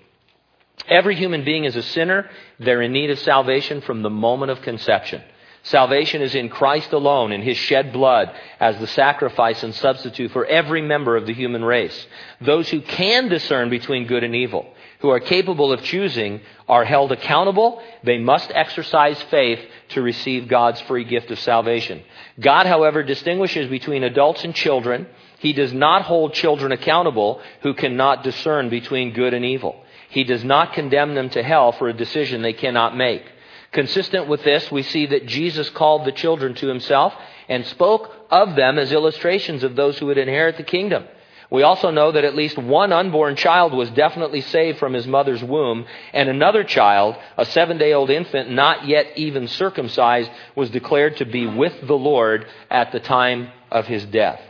Every 0.88 1.14
human 1.14 1.44
being 1.44 1.64
is 1.64 1.76
a 1.76 1.82
sinner. 1.82 2.28
They're 2.58 2.82
in 2.82 2.92
need 2.92 3.10
of 3.10 3.18
salvation 3.20 3.80
from 3.80 4.02
the 4.02 4.10
moment 4.10 4.50
of 4.50 4.62
conception. 4.62 5.22
Salvation 5.64 6.22
is 6.22 6.34
in 6.34 6.48
Christ 6.48 6.92
alone, 6.92 7.30
in 7.30 7.40
His 7.40 7.56
shed 7.56 7.92
blood, 7.92 8.34
as 8.58 8.78
the 8.78 8.88
sacrifice 8.88 9.62
and 9.62 9.72
substitute 9.72 10.32
for 10.32 10.44
every 10.44 10.82
member 10.82 11.16
of 11.16 11.24
the 11.26 11.34
human 11.34 11.64
race. 11.64 12.06
Those 12.40 12.68
who 12.68 12.80
can 12.80 13.28
discern 13.28 13.70
between 13.70 14.08
good 14.08 14.24
and 14.24 14.34
evil, 14.34 14.66
who 14.98 15.10
are 15.10 15.20
capable 15.20 15.72
of 15.72 15.84
choosing, 15.84 16.40
are 16.68 16.84
held 16.84 17.12
accountable. 17.12 17.80
They 18.02 18.18
must 18.18 18.50
exercise 18.52 19.22
faith 19.30 19.60
to 19.90 20.02
receive 20.02 20.48
God's 20.48 20.80
free 20.82 21.04
gift 21.04 21.30
of 21.30 21.38
salvation. 21.38 22.02
God, 22.40 22.66
however, 22.66 23.04
distinguishes 23.04 23.70
between 23.70 24.02
adults 24.02 24.42
and 24.42 24.56
children. 24.56 25.06
He 25.38 25.52
does 25.52 25.72
not 25.72 26.02
hold 26.02 26.34
children 26.34 26.72
accountable 26.72 27.40
who 27.62 27.74
cannot 27.74 28.24
discern 28.24 28.68
between 28.68 29.12
good 29.12 29.32
and 29.32 29.44
evil. 29.44 29.81
He 30.12 30.24
does 30.24 30.44
not 30.44 30.74
condemn 30.74 31.14
them 31.14 31.30
to 31.30 31.42
hell 31.42 31.72
for 31.72 31.88
a 31.88 31.94
decision 31.94 32.42
they 32.42 32.52
cannot 32.52 32.94
make. 32.94 33.24
Consistent 33.72 34.28
with 34.28 34.44
this, 34.44 34.70
we 34.70 34.82
see 34.82 35.06
that 35.06 35.26
Jesus 35.26 35.70
called 35.70 36.04
the 36.04 36.12
children 36.12 36.54
to 36.56 36.66
himself 36.66 37.14
and 37.48 37.64
spoke 37.64 38.14
of 38.30 38.54
them 38.54 38.78
as 38.78 38.92
illustrations 38.92 39.64
of 39.64 39.74
those 39.74 39.98
who 39.98 40.06
would 40.06 40.18
inherit 40.18 40.58
the 40.58 40.64
kingdom. 40.64 41.04
We 41.50 41.62
also 41.62 41.90
know 41.90 42.12
that 42.12 42.24
at 42.24 42.36
least 42.36 42.58
one 42.58 42.92
unborn 42.92 43.36
child 43.36 43.72
was 43.72 43.90
definitely 43.90 44.42
saved 44.42 44.78
from 44.78 44.92
his 44.92 45.06
mother's 45.06 45.42
womb, 45.42 45.86
and 46.12 46.28
another 46.28 46.62
child, 46.62 47.16
a 47.38 47.46
seven 47.46 47.78
day 47.78 47.94
old 47.94 48.10
infant, 48.10 48.50
not 48.50 48.86
yet 48.86 49.16
even 49.16 49.48
circumcised, 49.48 50.30
was 50.54 50.68
declared 50.68 51.16
to 51.18 51.24
be 51.24 51.46
with 51.46 51.86
the 51.86 51.96
Lord 51.96 52.46
at 52.70 52.92
the 52.92 53.00
time 53.00 53.50
of 53.70 53.86
his 53.86 54.04
death. 54.04 54.40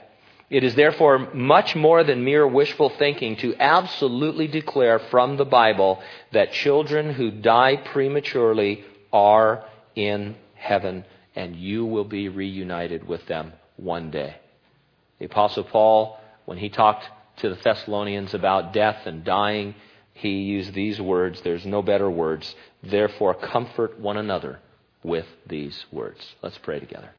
It 0.53 0.65
is 0.65 0.75
therefore 0.75 1.31
much 1.33 1.75
more 1.75 2.05
than 2.05 2.25
mere 2.25 2.47
wishful 2.47 2.91
thinking 2.91 3.37
to 3.37 3.57
absolutely 3.59 4.49
declare 4.49 4.99
from 4.99 5.39
the 5.39 5.47
Bible 5.47 6.03
that 6.33 6.53
children 6.53 7.15
who 7.15 7.31
die 7.31 7.77
prematurely 7.77 8.85
are 9.11 9.65
in 9.97 10.37
heaven, 10.55 11.07
and 11.35 11.57
you 11.57 11.87
will 11.87 12.05
be 12.05 12.29
reunited 12.29 13.09
with 13.09 13.27
them 13.29 13.55
one 13.77 14.11
day. 14.11 14.37
The 15.19 15.25
Apostle 15.25 15.65
Paul 15.65 16.19
when 16.45 16.59
he 16.59 16.69
talked 16.69 17.07
to 17.39 17.49
the 17.49 17.55
Thessalonians 17.55 18.35
about 18.35 18.75
death 18.75 19.07
and 19.07 19.25
dying, 19.25 19.75
he 20.13 20.43
used 20.43 20.75
these 20.75 21.01
words. 21.01 21.41
There's 21.41 21.65
no 21.65 21.81
better 21.81 22.11
words. 22.11 22.55
Therefore, 22.83 23.33
comfort 23.33 23.99
one 23.99 24.19
another 24.19 24.59
with 25.03 25.27
these 25.47 25.87
words. 25.91 26.21
Let's 26.43 26.59
pray 26.59 26.79
together. 26.79 27.15